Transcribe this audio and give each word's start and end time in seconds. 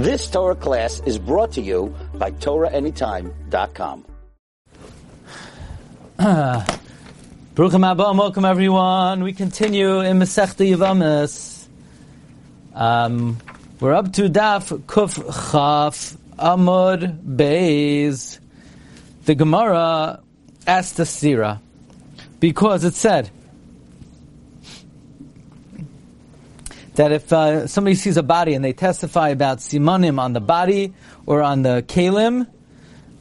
This 0.00 0.30
Torah 0.30 0.54
class 0.54 1.02
is 1.04 1.18
brought 1.18 1.52
to 1.52 1.60
you 1.60 1.94
by 2.14 2.30
TorahAnytime.com. 2.30 4.06
Baruch 6.16 7.72
Haba, 7.72 8.16
welcome 8.16 8.46
everyone. 8.46 9.22
We 9.22 9.34
continue 9.34 10.00
in 10.00 10.18
Masechta 10.18 10.66
Yavamis. 10.66 11.66
Um, 12.74 13.36
we're 13.78 13.92
up 13.92 14.14
to 14.14 14.30
Daf 14.30 14.72
Kuf 14.84 15.16
Chaf 15.52 16.16
Amud 16.38 17.20
Beis. 17.36 18.38
The 19.26 19.34
Gemara 19.34 20.22
asked 20.66 20.96
the 20.96 21.04
Sira 21.04 21.60
because 22.40 22.84
it 22.84 22.94
said 22.94 23.28
that 27.00 27.12
if 27.12 27.32
uh, 27.32 27.66
somebody 27.66 27.94
sees 27.94 28.18
a 28.18 28.22
body 28.22 28.52
and 28.52 28.62
they 28.62 28.74
testify 28.74 29.30
about 29.30 29.56
simanim 29.56 30.20
on 30.20 30.34
the 30.34 30.40
body 30.40 30.92
or 31.24 31.40
on 31.40 31.62
the 31.62 31.82
kalim, 31.88 32.46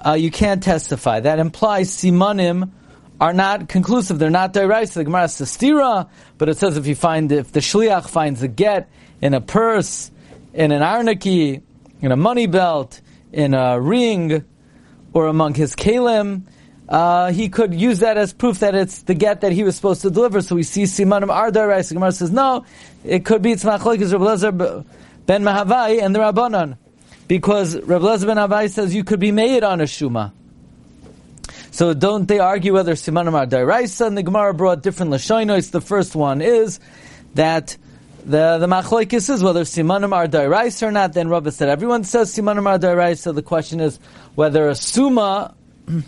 uh, 0.05 0.11
you 0.11 0.29
can't 0.29 0.61
testify. 0.61 1.21
That 1.21 1.39
implies 1.39 1.89
simanim 1.89 2.71
are 3.21 3.31
not 3.31 3.69
conclusive. 3.69 4.19
They're 4.19 4.29
not 4.29 4.53
deraisa. 4.53 4.95
The 4.95 5.05
Gemara 5.05 5.29
says 5.29 5.55
stira, 5.55 6.09
but 6.37 6.49
it 6.49 6.57
says 6.57 6.75
if 6.75 6.87
you 6.87 6.95
find 6.95 7.31
if 7.31 7.53
the 7.53 7.61
shliach 7.61 8.09
finds 8.09 8.43
a 8.43 8.49
get 8.49 8.89
in 9.21 9.33
a 9.33 9.39
purse, 9.39 10.11
in 10.53 10.73
an 10.73 10.81
arnaki, 10.81 11.61
in 12.01 12.11
a 12.11 12.17
money 12.17 12.47
belt, 12.47 12.99
in 13.31 13.53
a 13.53 13.79
ring, 13.79 14.43
or 15.13 15.27
among 15.27 15.53
his 15.53 15.73
kalim, 15.73 16.41
uh, 16.89 17.31
he 17.31 17.49
could 17.49 17.73
use 17.73 17.99
that 17.99 18.17
as 18.17 18.33
proof 18.33 18.59
that 18.59 18.73
it's 18.73 19.03
the 19.03 19.13
get 19.13 19.41
that 19.41 19.51
he 19.51 19.63
was 19.63 19.75
supposed 19.75 20.01
to 20.01 20.09
deliver. 20.09 20.41
So 20.41 20.55
we 20.55 20.63
see 20.63 20.83
simanim 20.83 21.27
deraisa. 21.51 21.89
The 21.89 21.93
Gemara 21.93 22.11
says 22.11 22.31
no, 22.31 22.65
it 23.03 23.25
could 23.25 23.43
be 23.43 23.51
it's 23.51 23.63
machlokes 23.63 24.11
Rabbi 24.11 24.25
Lezer 24.25 24.85
ben 25.27 25.43
Mahavai 25.43 26.01
and 26.01 26.15
the 26.15 26.19
Rabbanon, 26.19 26.77
because 27.27 27.79
Rabbi 27.79 28.03
Lezer 28.03 28.25
ben 28.25 28.37
Mahavai 28.37 28.71
says 28.71 28.95
you 28.95 29.03
could 29.03 29.19
be 29.19 29.31
made 29.31 29.63
on 29.63 29.81
a 29.81 29.83
shuma. 29.83 30.31
So 31.69 31.93
don't 31.93 32.27
they 32.27 32.39
argue 32.39 32.73
whether 32.73 32.93
simanim 32.93 33.35
are 33.35 33.45
deraisa? 33.45 34.07
And 34.07 34.17
the 34.17 34.23
Gemara 34.23 34.55
brought 34.55 34.81
different 34.81 35.11
lashonos. 35.11 35.69
The 35.69 35.81
first 35.81 36.15
one 36.15 36.41
is 36.41 36.79
that 37.35 37.77
the 38.25 38.57
the 38.57 38.65
machlokes 38.65 39.29
is 39.29 39.43
whether 39.43 39.61
simanim 39.61 40.11
are 40.11 40.27
deraisa 40.27 40.87
or 40.87 40.91
not. 40.91 41.13
Then 41.13 41.29
Rabbi 41.29 41.51
said 41.51 41.69
everyone 41.69 42.03
says 42.03 42.35
simanim 42.35 42.65
are 42.65 42.79
deraisa. 42.79 43.17
So 43.19 43.31
the 43.31 43.43
question 43.43 43.79
is 43.79 43.99
whether 44.33 44.69
a 44.69 44.73
suma 44.73 45.53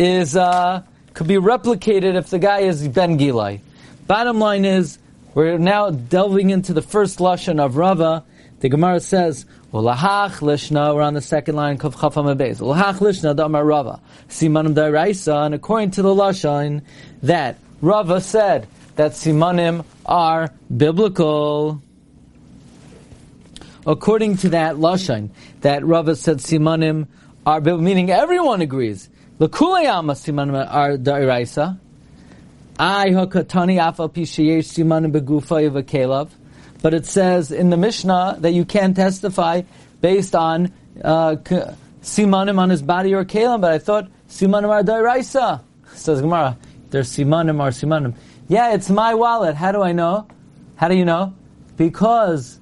is 0.00 0.34
uh, 0.34 0.82
could 1.12 1.28
be 1.28 1.34
replicated 1.34 2.14
if 2.14 2.30
the 2.30 2.38
guy 2.38 2.60
is 2.60 2.88
ben 2.88 3.18
gilai. 3.18 3.60
Bottom 4.06 4.38
line 4.38 4.64
is 4.64 4.98
we're 5.34 5.58
now 5.58 5.90
delving 5.90 6.48
into 6.48 6.72
the 6.72 6.80
first 6.80 7.18
lashon 7.18 7.60
of 7.60 7.76
Rava. 7.76 8.24
The 8.60 8.70
Gemara 8.70 9.00
says, 9.00 9.44
"Ulahach 9.74 10.40
lishna." 10.40 10.94
We're 10.94 11.02
on 11.02 11.12
the 11.12 11.20
second 11.20 11.56
line. 11.56 11.76
Kuf 11.76 12.00
Chaf 12.00 12.14
Amud 12.14 12.38
Beis. 12.38 12.60
Ulahach 12.60 12.98
lishna 13.00 13.36
damar 13.36 13.62
Rava. 13.62 14.00
Simanim 14.30 14.74
da'iraisa. 14.74 15.44
And 15.44 15.54
according 15.54 15.90
to 15.92 16.02
the 16.02 16.14
lashon, 16.14 16.80
that 17.22 17.58
Rava 17.82 18.22
said 18.22 18.66
that 18.96 19.12
simanim 19.12 19.84
are 20.06 20.50
biblical. 20.74 21.82
According 23.86 24.38
to 24.38 24.48
that 24.50 24.76
lashon, 24.76 25.28
that 25.60 25.84
Rava 25.84 26.16
said 26.16 26.38
simanim 26.38 27.06
are 27.44 27.60
biblical, 27.60 27.84
meaning 27.84 28.10
everyone 28.10 28.62
agrees. 28.62 29.10
L'kuleyama 29.40 30.12
simanim 30.12 30.68
are 30.70 30.98
da'iraisa. 30.98 31.78
I 32.78 33.08
hakatani 33.08 33.80
afal 33.80 34.12
pishayesh 34.12 34.68
simanim 34.68 35.12
begufay 35.12 35.70
v'kelav. 35.70 36.28
But 36.82 36.92
it 36.92 37.06
says 37.06 37.50
in 37.50 37.70
the 37.70 37.78
Mishnah 37.78 38.36
that 38.40 38.52
you 38.52 38.66
can 38.66 38.92
testify 38.92 39.62
based 40.02 40.36
on 40.36 40.70
uh, 41.02 41.36
simanim 42.02 42.58
on 42.58 42.68
his 42.68 42.82
body 42.82 43.14
or 43.14 43.24
kalim. 43.24 43.62
But 43.62 43.72
I 43.72 43.78
thought 43.78 44.10
simanim 44.28 44.68
are 44.68 44.82
da'iraisa. 44.82 45.62
Says 45.94 46.20
Gemara, 46.20 46.58
there's 46.90 47.10
simanim 47.10 47.60
or 47.60 47.70
simanim. 47.70 48.14
Yeah, 48.46 48.74
it's 48.74 48.90
my 48.90 49.14
wallet. 49.14 49.54
How 49.54 49.72
do 49.72 49.80
I 49.80 49.92
know? 49.92 50.28
How 50.76 50.88
do 50.88 50.96
you 50.96 51.06
know? 51.06 51.34
Because 51.78 52.60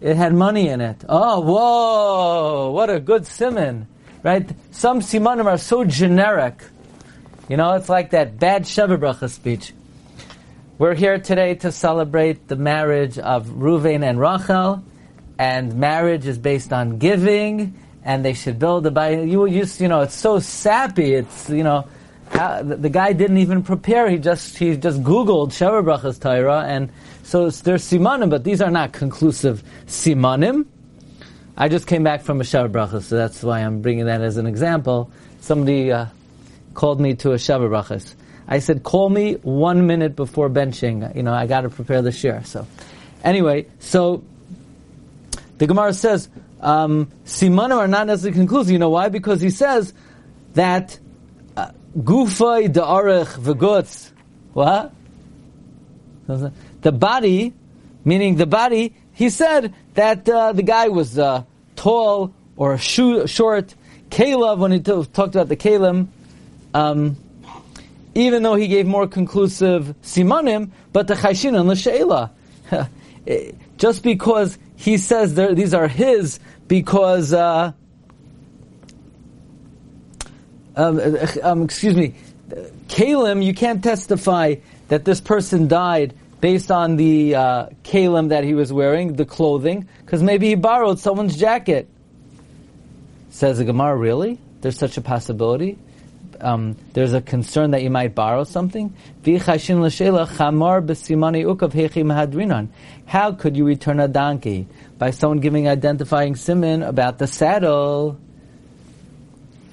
it 0.00 0.16
had 0.16 0.34
money 0.34 0.68
in 0.68 0.80
it. 0.80 1.04
Oh, 1.08 1.40
whoa! 1.40 2.70
What 2.70 2.90
a 2.90 3.00
good 3.00 3.26
simon, 3.26 3.88
right? 4.22 4.48
Some 4.70 5.00
simanim 5.00 5.46
are 5.46 5.58
so 5.58 5.84
generic. 5.84 6.62
You 7.48 7.56
know, 7.56 7.74
it's 7.74 7.88
like 7.88 8.10
that 8.10 8.38
bad 8.38 8.64
Sheva 8.64 9.28
speech. 9.28 9.72
We're 10.78 10.94
here 10.94 11.18
today 11.18 11.54
to 11.56 11.72
celebrate 11.72 12.48
the 12.48 12.56
marriage 12.56 13.18
of 13.18 13.46
Ruvain 13.46 14.02
and 14.02 14.18
Rachel, 14.18 14.82
and 15.38 15.74
marriage 15.74 16.26
is 16.26 16.38
based 16.38 16.72
on 16.72 16.98
giving, 16.98 17.78
and 18.04 18.24
they 18.24 18.32
should 18.32 18.58
build 18.58 18.86
a 18.86 18.90
bayit. 18.90 19.30
You 19.30 19.46
used, 19.46 19.80
you 19.80 19.88
know, 19.88 20.00
it's 20.00 20.14
so 20.14 20.38
sappy. 20.38 21.14
It's 21.14 21.50
you 21.50 21.62
know, 21.62 21.86
how, 22.30 22.62
the, 22.62 22.76
the 22.76 22.88
guy 22.90 23.12
didn't 23.12 23.38
even 23.38 23.62
prepare. 23.62 24.08
He 24.08 24.18
just 24.18 24.56
he 24.56 24.76
just 24.76 25.02
Googled 25.02 25.50
Sheva 25.50 25.84
Brachas 25.84 26.20
Torah, 26.20 26.64
and 26.66 26.90
so 27.22 27.50
there's 27.50 27.84
simanim, 27.84 28.30
but 28.30 28.44
these 28.44 28.60
are 28.60 28.70
not 28.70 28.92
conclusive 28.92 29.62
simanim. 29.86 30.66
I 31.56 31.68
just 31.68 31.86
came 31.86 32.02
back 32.02 32.22
from 32.22 32.40
a 32.40 32.44
Sheva 32.44 32.70
Brachas, 32.70 33.02
so 33.02 33.16
that's 33.16 33.42
why 33.42 33.60
I'm 33.60 33.82
bringing 33.82 34.06
that 34.06 34.22
as 34.22 34.36
an 34.38 34.46
example. 34.46 35.10
Somebody 35.40 35.92
uh, 35.92 36.06
called 36.74 37.00
me 37.00 37.14
to 37.16 37.32
a 37.32 37.36
Sheva 37.36 37.68
Brachas. 37.68 38.14
I 38.48 38.58
said, 38.58 38.82
call 38.82 39.08
me 39.08 39.34
one 39.34 39.86
minute 39.86 40.16
before 40.16 40.48
benching. 40.50 41.14
You 41.14 41.22
know, 41.22 41.32
I 41.32 41.46
got 41.46 41.62
to 41.62 41.68
prepare 41.68 42.02
the 42.02 42.12
share. 42.12 42.42
So, 42.44 42.66
anyway, 43.22 43.66
so 43.78 44.24
the 45.58 45.66
Gemara 45.66 45.94
says 45.94 46.28
um, 46.60 47.10
simanim 47.24 47.76
are 47.76 47.88
not 47.88 48.06
necessarily 48.06 48.36
conclusive. 48.38 48.72
You 48.72 48.78
know 48.78 48.90
why? 48.90 49.08
Because 49.08 49.40
he 49.40 49.50
says 49.50 49.92
that 50.54 50.98
gufay 51.96 52.68
da'arech 52.68 53.38
v'gutz. 53.38 54.10
What? 54.54 54.92
The 56.82 56.92
body, 56.92 57.52
meaning 58.04 58.36
the 58.36 58.46
body. 58.46 58.94
He 59.14 59.30
said 59.30 59.74
that 59.94 60.28
uh, 60.28 60.52
the 60.52 60.62
guy 60.62 60.88
was 60.88 61.18
uh, 61.18 61.44
tall 61.76 62.32
or 62.56 62.78
short. 62.78 63.74
Caleb, 64.10 64.58
when 64.60 64.72
he 64.72 64.80
t- 64.80 65.04
talked 65.12 65.34
about 65.34 65.48
the 65.48 65.56
Kalim, 65.56 66.08
um, 66.74 67.16
even 68.14 68.42
though 68.42 68.54
he 68.54 68.68
gave 68.68 68.86
more 68.86 69.06
conclusive 69.06 69.94
simanim, 70.02 70.70
but 70.92 71.06
the 71.08 71.14
chayshin 71.14 71.58
and 71.58 71.68
l'sheila. 71.68 72.30
Just 73.78 74.02
because 74.02 74.58
he 74.76 74.98
says 74.98 75.34
these 75.34 75.74
are 75.74 75.88
his, 75.88 76.40
because 76.68 77.32
uh, 77.32 77.72
um, 80.76 81.00
um, 81.42 81.62
excuse 81.62 81.96
me, 81.96 82.14
kalim, 82.88 83.44
you 83.44 83.54
can't 83.54 83.82
testify 83.82 84.56
that 84.88 85.04
this 85.04 85.20
person 85.20 85.68
died 85.68 86.14
based 86.42 86.70
on 86.72 86.96
the 86.96 87.36
uh, 87.36 87.66
kalim 87.84 88.30
that 88.30 88.42
he 88.42 88.52
was 88.52 88.72
wearing, 88.72 89.14
the 89.14 89.24
clothing, 89.24 89.88
because 90.00 90.24
maybe 90.24 90.48
he 90.48 90.56
borrowed 90.56 90.98
someone's 90.98 91.36
jacket. 91.36 91.88
Says 93.30 93.58
the 93.58 93.64
Gemara, 93.64 93.96
really? 93.96 94.40
There's 94.60 94.76
such 94.76 94.96
a 94.96 95.00
possibility? 95.00 95.78
Um, 96.40 96.76
there's 96.94 97.12
a 97.12 97.20
concern 97.20 97.70
that 97.70 97.82
you 97.84 97.90
might 97.90 98.16
borrow 98.16 98.42
something. 98.42 98.92
How 103.06 103.32
could 103.32 103.56
you 103.56 103.64
return 103.64 104.00
a 104.00 104.08
donkey? 104.08 104.66
By 104.98 105.10
someone 105.12 105.38
giving 105.38 105.68
identifying 105.68 106.34
simon 106.34 106.82
about 106.82 107.18
the 107.18 107.28
saddle. 107.28 108.18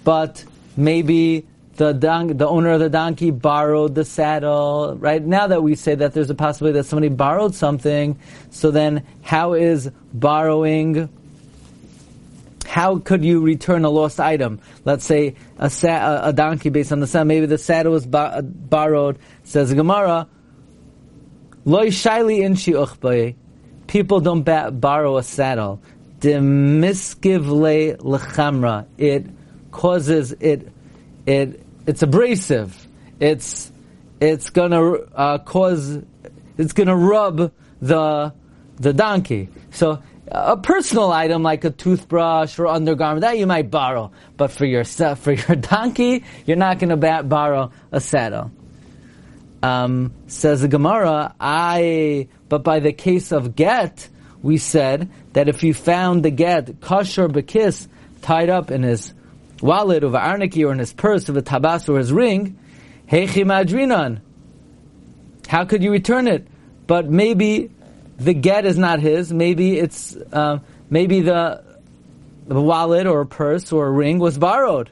But 0.03 0.45
maybe 0.77 1.47
the 1.79 1.93
don- 1.93 2.35
the 2.35 2.45
owner 2.45 2.71
of 2.71 2.81
the 2.81 2.89
donkey 2.89 3.31
borrowed 3.31 3.95
the 3.95 4.03
saddle. 4.03 4.97
Right 4.99 5.25
now 5.25 5.47
that 5.47 5.63
we 5.63 5.75
say 5.75 5.95
that 5.95 6.13
there's 6.13 6.29
a 6.29 6.35
possibility 6.35 6.77
that 6.77 6.83
somebody 6.83 7.07
borrowed 7.07 7.55
something, 7.55 8.19
so 8.49 8.69
then 8.69 9.03
how 9.21 9.53
is 9.53 9.89
borrowing? 10.13 11.07
How 12.65 12.99
could 12.99 13.23
you 13.23 13.39
return 13.39 13.85
a 13.85 13.89
lost 13.89 14.19
item? 14.19 14.59
Let's 14.83 15.05
say 15.05 15.35
a, 15.57 15.69
sa- 15.69 16.19
a 16.27 16.33
donkey 16.33 16.69
based 16.69 16.91
on 16.91 16.99
the 16.99 17.07
saddle. 17.07 17.27
Maybe 17.27 17.45
the 17.45 17.57
saddle 17.57 17.93
was 17.93 18.05
ba- 18.05 18.41
borrowed. 18.43 19.17
Says 19.45 19.73
Gemara, 19.73 20.27
loy 21.63 21.87
shaili 21.87 22.41
inshi 22.41 23.35
People 23.87 24.19
don't 24.19 24.43
ba- 24.43 24.69
borrow 24.71 25.15
a 25.15 25.23
saddle. 25.23 25.81
Demiskivle 26.19 27.95
lechamra. 27.99 28.85
It 28.97 29.27
causes 29.71 30.33
it, 30.41 30.67
it, 31.25 31.63
it's 31.89 32.03
abrasive. 32.03 32.87
It's, 33.19 33.71
it's 34.21 34.49
gonna 34.51 34.93
uh, 34.93 35.37
cause, 35.39 35.99
it's 36.57 36.73
gonna 36.73 36.95
rub 36.95 37.51
the, 37.81 38.33
the 38.75 38.93
donkey. 38.93 39.49
So 39.71 40.01
a 40.31 40.57
personal 40.57 41.11
item 41.11 41.41
like 41.41 41.63
a 41.63 41.71
toothbrush 41.71 42.59
or 42.59 42.67
undergarment 42.67 43.21
that 43.21 43.37
you 43.37 43.47
might 43.47 43.71
borrow, 43.71 44.11
but 44.37 44.51
for 44.51 44.65
your 44.65 44.83
for 45.15 45.31
your 45.31 45.55
donkey, 45.55 46.23
you're 46.45 46.57
not 46.57 46.79
going 46.79 46.89
to 46.89 47.23
borrow 47.23 47.71
a 47.91 47.99
saddle. 47.99 48.51
Um, 49.61 50.13
says 50.27 50.61
the 50.61 50.67
Gemara, 50.67 51.35
I. 51.39 52.27
But 52.47 52.63
by 52.63 52.79
the 52.79 52.93
case 52.93 53.31
of 53.31 53.55
get, 53.55 54.07
we 54.41 54.57
said 54.57 55.09
that 55.33 55.49
if 55.49 55.63
you 55.63 55.73
found 55.73 56.23
the 56.23 56.31
get 56.31 56.79
kosher 56.79 57.27
bekis 57.27 57.87
tied 58.21 58.49
up 58.49 58.71
in 58.71 58.83
his 58.83 59.13
wallet 59.61 60.03
of 60.03 60.13
arniki 60.13 60.67
or 60.67 60.71
in 60.71 60.79
his 60.79 60.93
purse 60.93 61.29
of 61.29 61.37
a 61.37 61.41
tabas 61.41 61.89
or 61.89 61.97
his 61.97 62.11
ring, 62.11 62.57
hechi 63.09 63.45
madrinan. 63.45 64.21
How 65.47 65.65
could 65.65 65.83
you 65.83 65.91
return 65.91 66.27
it? 66.27 66.47
But 66.87 67.09
maybe 67.09 67.71
the 68.17 68.33
get 68.33 68.65
is 68.65 68.77
not 68.77 68.99
his. 68.99 69.31
Maybe 69.31 69.77
it's 69.77 70.15
uh, 70.15 70.59
maybe 70.89 71.21
the 71.21 71.63
the 72.47 72.61
wallet 72.61 73.07
or 73.07 73.21
a 73.21 73.25
purse 73.25 73.71
or 73.71 73.87
a 73.87 73.91
ring 73.91 74.19
was 74.19 74.37
borrowed. 74.37 74.89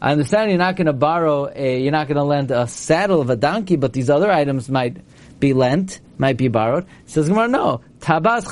I 0.00 0.12
understand 0.12 0.50
you're 0.50 0.58
not 0.58 0.76
going 0.76 0.86
to 0.86 0.92
borrow 0.92 1.50
a, 1.54 1.80
you're 1.80 1.92
not 1.92 2.08
going 2.08 2.16
to 2.16 2.24
lend 2.24 2.50
a 2.50 2.66
saddle 2.66 3.20
of 3.20 3.30
a 3.30 3.36
donkey, 3.36 3.76
but 3.76 3.92
these 3.92 4.10
other 4.10 4.30
items 4.30 4.68
might 4.68 4.96
be 5.42 5.52
lent, 5.52 6.00
might 6.18 6.36
be 6.36 6.46
borrowed. 6.46 6.86
Says 7.06 7.28
Gemara, 7.28 7.48
no. 7.48 7.80
Tabas 8.00 8.44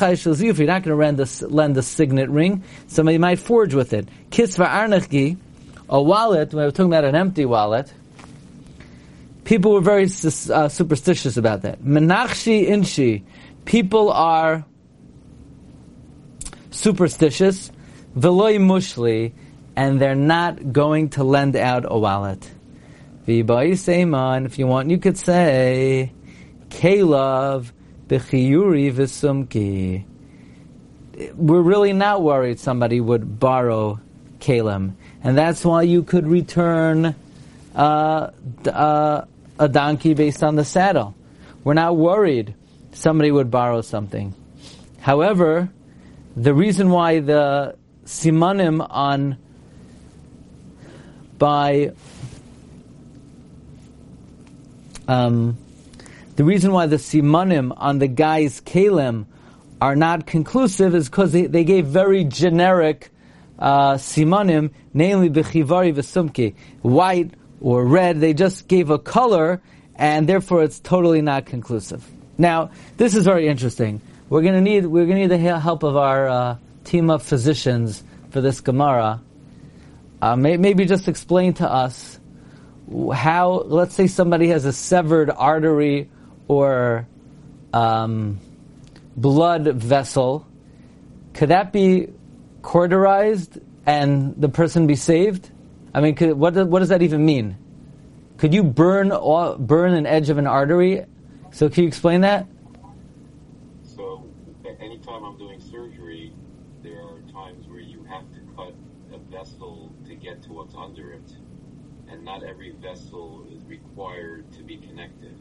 if 0.44 0.58
you're 0.58 0.66
not 0.66 0.82
going 0.82 0.96
to 0.96 0.96
lend 0.96 1.20
a, 1.20 1.46
lend 1.46 1.76
a 1.76 1.82
signet 1.82 2.28
ring, 2.28 2.64
somebody 2.88 3.16
might 3.16 3.38
forge 3.38 3.74
with 3.74 3.92
it. 3.92 4.08
Kisva 4.30 4.66
arnachgi, 4.66 5.38
a 5.88 6.02
wallet, 6.02 6.52
when 6.52 6.64
we're 6.64 6.72
talking 6.72 6.86
about 6.86 7.04
an 7.04 7.14
empty 7.14 7.44
wallet, 7.44 7.94
people 9.44 9.72
were 9.72 9.80
very 9.80 10.04
uh, 10.04 10.68
superstitious 10.68 11.36
about 11.36 11.62
that. 11.62 11.80
Menachshi 11.80 12.68
inshi, 12.68 13.22
people 13.64 14.10
are 14.10 14.64
superstitious. 16.72 17.70
Veloy 18.18 18.58
mushli, 18.58 19.32
and 19.76 20.00
they're 20.00 20.16
not 20.16 20.72
going 20.72 21.10
to 21.10 21.22
lend 21.22 21.54
out 21.54 21.84
a 21.86 21.96
wallet. 21.96 22.50
If 23.28 24.58
you 24.58 24.66
want, 24.66 24.90
you 24.90 24.98
could 24.98 25.16
say, 25.16 26.12
Kalav 26.70 27.72
b'chiyuri 28.08 28.92
v'sumki. 28.92 30.04
We're 31.36 31.60
really 31.60 31.92
not 31.92 32.22
worried 32.22 32.58
somebody 32.58 33.00
would 33.00 33.38
borrow 33.38 34.00
kalim, 34.38 34.94
and 35.22 35.36
that's 35.36 35.64
why 35.64 35.82
you 35.82 36.02
could 36.02 36.26
return 36.26 37.14
uh, 37.74 38.30
uh, 38.66 39.24
a 39.58 39.68
donkey 39.68 40.14
based 40.14 40.42
on 40.42 40.56
the 40.56 40.64
saddle. 40.64 41.14
We're 41.62 41.74
not 41.74 41.96
worried 41.96 42.54
somebody 42.92 43.30
would 43.30 43.50
borrow 43.50 43.82
something. 43.82 44.34
However, 45.00 45.70
the 46.36 46.54
reason 46.54 46.90
why 46.90 47.20
the 47.20 47.76
simanim 48.04 48.86
on 48.88 49.36
by 51.38 51.92
um, 55.08 55.56
the 56.40 56.44
reason 56.44 56.72
why 56.72 56.86
the 56.86 56.96
simanim 56.96 57.70
on 57.76 57.98
the 57.98 58.08
guy's 58.08 58.62
kalim 58.62 59.26
are 59.78 59.94
not 59.94 60.26
conclusive 60.26 60.94
is 60.94 61.06
because 61.06 61.32
they, 61.32 61.44
they, 61.44 61.64
gave 61.64 61.84
very 61.84 62.24
generic 62.24 63.10
uh, 63.58 63.96
simanim, 63.96 64.70
namely 64.94 65.28
bechivari 65.28 65.94
v'sumki, 65.94 66.54
white 66.80 67.32
or 67.60 67.84
red. 67.84 68.22
They 68.22 68.32
just 68.32 68.68
gave 68.68 68.88
a 68.88 68.98
color, 68.98 69.60
and 69.94 70.26
therefore 70.26 70.62
it's 70.62 70.80
totally 70.80 71.20
not 71.20 71.44
conclusive. 71.44 72.10
Now, 72.38 72.70
this 72.96 73.14
is 73.14 73.26
very 73.26 73.46
interesting. 73.46 74.00
We're 74.30 74.40
going 74.40 74.54
to 74.54 74.62
need 74.62 74.86
we're 74.86 75.04
going 75.04 75.16
to 75.16 75.36
need 75.36 75.44
the 75.44 75.60
help 75.60 75.82
of 75.82 75.98
our 75.98 76.26
uh, 76.26 76.56
team 76.84 77.10
of 77.10 77.22
physicians 77.22 78.02
for 78.30 78.40
this 78.40 78.62
Gemara. 78.62 79.20
Uh, 80.22 80.36
may, 80.36 80.56
maybe 80.56 80.86
just 80.86 81.06
explain 81.06 81.52
to 81.52 81.70
us 81.70 82.18
how, 83.12 83.62
let's 83.66 83.94
say 83.94 84.06
somebody 84.06 84.48
has 84.48 84.64
a 84.64 84.72
severed 84.72 85.28
artery 85.28 86.08
or 86.50 87.06
um, 87.72 88.40
blood 89.16 89.68
vessel, 89.68 90.44
could 91.32 91.50
that 91.50 91.72
be 91.72 92.08
cauterized 92.62 93.60
and 93.86 94.34
the 94.36 94.48
person 94.48 94.88
be 94.88 94.96
saved? 94.96 95.48
I 95.94 96.00
mean, 96.00 96.16
could, 96.16 96.32
what, 96.32 96.54
what 96.66 96.80
does 96.80 96.88
that 96.88 97.02
even 97.02 97.24
mean? 97.24 97.56
Could 98.38 98.52
you 98.52 98.64
burn 98.64 99.10
burn 99.64 99.94
an 99.94 100.06
edge 100.06 100.28
of 100.28 100.38
an 100.38 100.48
artery? 100.48 101.04
So, 101.52 101.68
can 101.68 101.84
you 101.84 101.88
explain 101.88 102.22
that? 102.22 102.48
So, 103.84 104.26
anytime 104.80 105.22
I'm 105.22 105.38
doing 105.38 105.60
surgery, 105.60 106.32
there 106.82 107.00
are 107.00 107.20
times 107.32 107.68
where 107.68 107.78
you 107.78 108.02
have 108.04 108.24
to 108.32 108.40
cut 108.56 108.74
a 109.12 109.18
vessel 109.30 109.92
to 110.08 110.16
get 110.16 110.42
to 110.44 110.52
what's 110.52 110.74
under 110.74 111.12
it, 111.12 111.36
and 112.08 112.24
not 112.24 112.42
every 112.42 112.72
vessel 112.72 113.46
is 113.54 113.62
required 113.66 114.50
to 114.54 114.64
be 114.64 114.78
connected. 114.78 115.38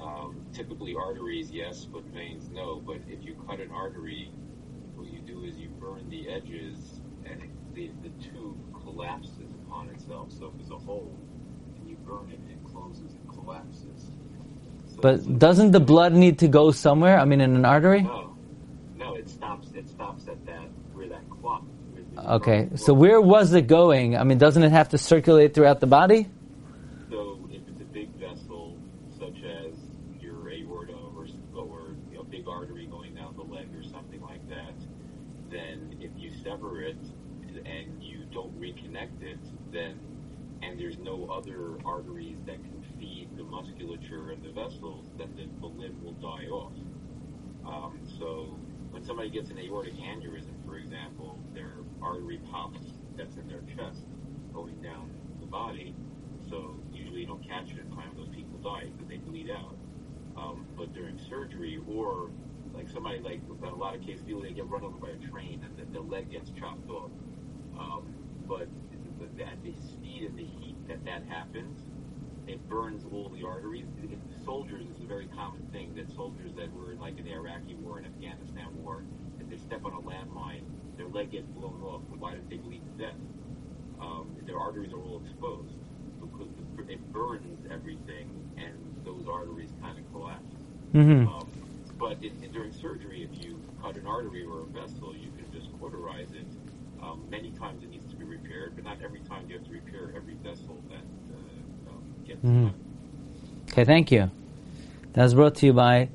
Um, 0.00 0.46
typically, 0.52 0.94
arteries, 0.94 1.50
yes, 1.50 1.84
but 1.84 2.04
veins, 2.04 2.48
no. 2.50 2.80
But 2.84 2.98
if 3.08 3.24
you 3.24 3.34
cut 3.46 3.60
an 3.60 3.70
artery, 3.70 4.30
what 4.94 5.12
you 5.12 5.20
do 5.20 5.44
is 5.44 5.56
you 5.56 5.68
burn 5.68 6.08
the 6.08 6.28
edges, 6.28 7.00
and 7.26 7.42
it, 7.42 7.50
the, 7.74 7.90
the 8.02 8.08
tube 8.22 8.56
collapses 8.82 9.50
upon 9.66 9.90
itself. 9.90 10.32
So 10.32 10.46
if 10.46 10.58
there's 10.58 10.70
a 10.70 10.84
hole, 10.84 11.16
and 11.76 11.88
you 11.88 11.96
burn 11.96 12.30
it, 12.30 12.40
it 12.50 12.64
closes 12.64 13.12
and 13.12 13.28
collapses. 13.28 14.10
So 14.94 15.00
but 15.02 15.38
doesn't 15.38 15.72
the 15.72 15.80
blood 15.80 16.14
need 16.14 16.38
to 16.40 16.48
go 16.48 16.70
somewhere? 16.70 17.18
I 17.18 17.24
mean, 17.24 17.40
in 17.40 17.54
an 17.54 17.64
artery? 17.64 18.02
No, 18.02 18.34
no. 18.96 19.14
It 19.14 19.28
stops. 19.28 19.68
It 19.74 19.88
stops 19.88 20.28
at 20.28 20.44
that 20.46 20.68
where 20.94 21.08
that 21.08 21.28
clot 21.28 21.62
Okay, 22.18 22.68
so 22.76 22.92
where 22.92 23.20
was 23.20 23.52
it 23.54 23.66
going? 23.66 24.16
I 24.16 24.24
mean, 24.24 24.38
doesn't 24.38 24.62
it 24.62 24.72
have 24.72 24.90
to 24.90 24.98
circulate 24.98 25.54
throughout 25.54 25.80
the 25.80 25.86
body? 25.86 26.26
So 27.10 27.38
if 27.50 27.62
it's 27.66 27.80
a 27.80 27.84
big 27.84 28.10
vessel, 28.16 28.76
such 29.18 29.42
as 29.42 29.74
your 30.20 30.50
aorta 30.50 30.92
or, 30.92 31.26
or 31.56 31.94
a 32.18 32.24
big 32.24 32.46
artery 32.46 32.86
going 32.86 33.14
down 33.14 33.34
the 33.36 33.42
leg 33.42 33.68
or 33.74 33.82
something 34.20 34.36
like 34.36 34.48
that, 34.48 34.74
then 35.50 35.96
if 36.00 36.10
you 36.16 36.30
sever 36.42 36.82
it 36.82 36.96
and 37.64 38.02
you 38.02 38.24
don't 38.32 38.58
reconnect 38.60 39.22
it, 39.22 39.38
then 39.72 39.98
and 40.62 40.78
there's 40.78 40.98
no 40.98 41.26
other 41.30 41.78
arteries 41.86 42.36
that 42.44 42.62
can 42.62 42.84
feed 42.98 43.28
the 43.36 43.42
musculature 43.42 44.30
and 44.30 44.42
the 44.42 44.50
vessels, 44.50 45.06
then 45.16 45.32
the, 45.34 45.48
the 45.60 45.66
limb 45.66 46.04
will 46.04 46.12
die 46.12 46.46
off. 46.48 46.72
Um, 47.66 47.98
so 48.18 48.58
when 48.90 49.02
somebody 49.02 49.30
gets 49.30 49.50
an 49.50 49.58
aortic 49.58 49.94
aneurysm, 49.94 50.52
for 50.66 50.76
example, 50.76 51.38
their 51.54 51.72
artery 52.02 52.40
pops 52.50 52.80
that's 53.16 53.36
in 53.36 53.48
their 53.48 53.62
chest 53.74 54.02
going 54.52 54.80
down 54.82 55.10
the 55.40 55.46
body. 55.46 55.94
So 56.50 56.74
usually 56.92 57.20
you 57.20 57.26
don't 57.26 57.46
catch 57.46 57.70
it 57.70 57.78
in 57.78 57.90
time. 57.96 58.10
Those 58.14 58.28
people 58.28 58.58
die 58.58 58.84
because 58.92 59.08
they 59.08 59.16
bleed 59.16 59.50
out. 59.50 59.76
Um, 60.36 60.66
but 60.76 60.92
during 60.92 61.18
surgery 61.18 61.80
or 61.88 62.30
like 62.80 62.88
somebody 62.88 63.18
like 63.20 63.40
in 63.62 63.68
a 63.68 63.74
lot 63.74 63.94
of 63.94 64.00
cases 64.00 64.22
people 64.24 64.40
they 64.40 64.52
get 64.52 64.66
run 64.68 64.82
over 64.82 64.96
by 64.96 65.10
a 65.10 65.30
train 65.30 65.62
and 65.64 65.76
the, 65.76 65.98
the 65.98 66.00
leg 66.00 66.30
gets 66.30 66.50
chopped 66.50 66.88
off. 66.88 67.10
Um, 67.78 68.14
but 68.48 68.68
at 69.40 69.62
the 69.62 69.74
speed 69.80 70.24
and 70.28 70.38
the 70.38 70.44
heat 70.44 70.76
that 70.88 71.04
that 71.04 71.22
happens, 71.28 71.80
it 72.46 72.66
burns 72.68 73.04
all 73.12 73.28
the 73.28 73.46
arteries. 73.46 73.86
It, 74.02 74.18
soldiers 74.44 74.86
is 74.96 75.02
a 75.02 75.06
very 75.06 75.28
common 75.28 75.66
thing 75.72 75.94
that 75.94 76.10
soldiers 76.14 76.52
that 76.56 76.72
were 76.72 76.92
in 76.92 76.98
like 76.98 77.18
in 77.18 77.24
the 77.24 77.32
Iraqi 77.32 77.74
war 77.74 77.98
and 77.98 78.06
Afghanistan 78.06 78.68
war, 78.82 79.04
if 79.40 79.48
they 79.50 79.58
step 79.58 79.84
on 79.84 79.92
a 79.92 80.00
landmine, 80.00 80.62
their 80.96 81.08
leg 81.08 81.32
gets 81.32 81.48
blown 81.48 81.82
off. 81.82 82.02
Why 82.18 82.32
did 82.32 82.48
they 82.48 82.56
bleed 82.56 82.82
to 82.84 83.04
death? 83.04 83.20
Um, 84.00 84.34
their 84.46 84.58
arteries 84.58 84.92
are 84.92 85.00
all 85.00 85.20
exposed 85.22 85.76
because 86.20 86.48
it 86.88 87.12
burns 87.12 87.66
everything, 87.70 88.30
and 88.56 88.74
those 89.04 89.26
arteries 89.30 89.70
kind 89.82 89.98
of 89.98 90.10
collapse. 90.12 90.54
Mm-hmm. 90.94 91.28
Um, 91.28 91.49
but 92.10 92.24
in, 92.24 92.42
in, 92.42 92.50
during 92.50 92.72
surgery, 92.72 93.22
if 93.22 93.44
you 93.44 93.60
cut 93.80 93.96
an 93.96 94.04
artery 94.06 94.44
or 94.44 94.62
a 94.62 94.66
vessel, 94.66 95.14
you 95.14 95.30
can 95.38 95.50
just 95.52 95.68
cauterize 95.78 96.32
it. 96.32 96.46
Um, 97.00 97.24
many 97.30 97.52
times 97.52 97.84
it 97.84 97.90
needs 97.90 98.10
to 98.10 98.16
be 98.16 98.24
repaired, 98.24 98.72
but 98.74 98.84
not 98.84 98.98
every 99.02 99.20
time 99.20 99.44
you 99.48 99.56
have 99.56 99.64
to 99.66 99.70
repair 99.72 100.12
every 100.16 100.34
vessel 100.34 100.76
that 100.88 101.04
uh, 101.32 101.90
um, 101.90 102.02
gets 102.26 102.40
mm-hmm. 102.40 102.66
cut. 102.66 102.74
Okay, 103.72 103.84
thank 103.84 104.10
you. 104.10 104.28
That's 105.12 105.34
brought 105.34 105.54
to 105.56 105.66
you 105.66 105.72
by 105.72 106.08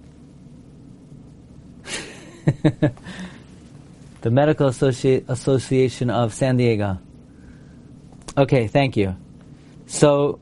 the 4.22 4.30
Medical 4.30 4.70
Associ- 4.70 5.24
Association 5.30 6.10
of 6.10 6.34
San 6.34 6.58
Diego. 6.58 7.00
Okay, 8.38 8.68
thank 8.68 8.98
you. 8.98 9.16
So, 9.86 10.42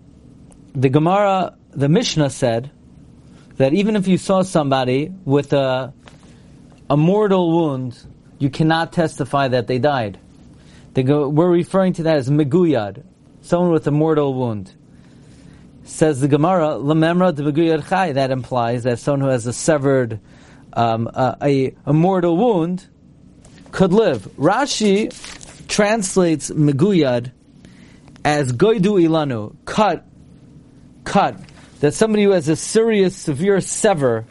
the 0.73 0.89
Gemara, 0.89 1.55
the 1.69 1.89
Mishnah 1.89 2.31
said 2.31 2.71
that 3.57 3.73
even 3.73 3.95
if 3.95 4.07
you 4.07 4.17
saw 4.17 4.41
somebody 4.41 5.11
with 5.25 5.53
a, 5.53 5.93
a 6.89 6.97
mortal 6.97 7.51
wound, 7.51 7.97
you 8.39 8.49
cannot 8.49 8.93
testify 8.93 9.47
that 9.47 9.67
they 9.67 9.79
died. 9.79 10.19
Go, 10.93 11.27
we're 11.27 11.49
referring 11.49 11.93
to 11.93 12.03
that 12.03 12.17
as 12.17 12.29
meguyad, 12.29 13.03
someone 13.41 13.71
with 13.71 13.87
a 13.87 13.91
mortal 13.91 14.33
wound. 14.33 14.71
Says 15.85 16.21
the 16.21 16.27
Gemara, 16.27 16.77
lememra 16.77 17.33
de 17.35 17.43
meguyad 17.43 17.87
chai. 17.89 18.13
That 18.13 18.31
implies 18.31 18.83
that 18.83 18.99
someone 18.99 19.21
who 19.21 19.27
has 19.27 19.47
a 19.47 19.53
severed, 19.53 20.19
um, 20.73 21.07
a, 21.07 21.37
a, 21.41 21.75
a 21.85 21.93
mortal 21.93 22.37
wound, 22.37 22.87
could 23.71 23.91
live. 23.91 24.21
Rashi 24.37 25.09
translates 25.67 26.51
meguyad 26.51 27.31
as 28.23 28.53
goidu 28.53 29.01
ilanu, 29.01 29.55
cut, 29.65 30.05
cut. 31.03 31.39
That 31.83 31.93
somebody 31.93 32.23
who 32.23 32.29
has 32.29 32.47
a 32.47 32.55
serious, 32.55 33.13
severe 33.13 33.59
sever 33.59 34.25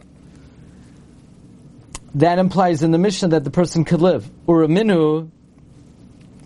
that 2.14 2.38
implies 2.38 2.82
in 2.82 2.92
the 2.92 2.99
Mishnah 2.99 3.28
that 3.28 3.44
the 3.44 3.50
person 3.50 3.85
could 3.85 4.00
live. 4.00 4.26
Uraminu, 4.49 5.30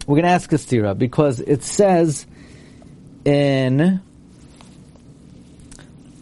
we're 0.05 0.15
going 0.17 0.25
to 0.25 0.31
ask 0.31 0.53
a 0.53 0.57
stira 0.57 0.99
because 0.99 1.39
it 1.39 1.63
says 1.63 2.27
in 3.25 4.01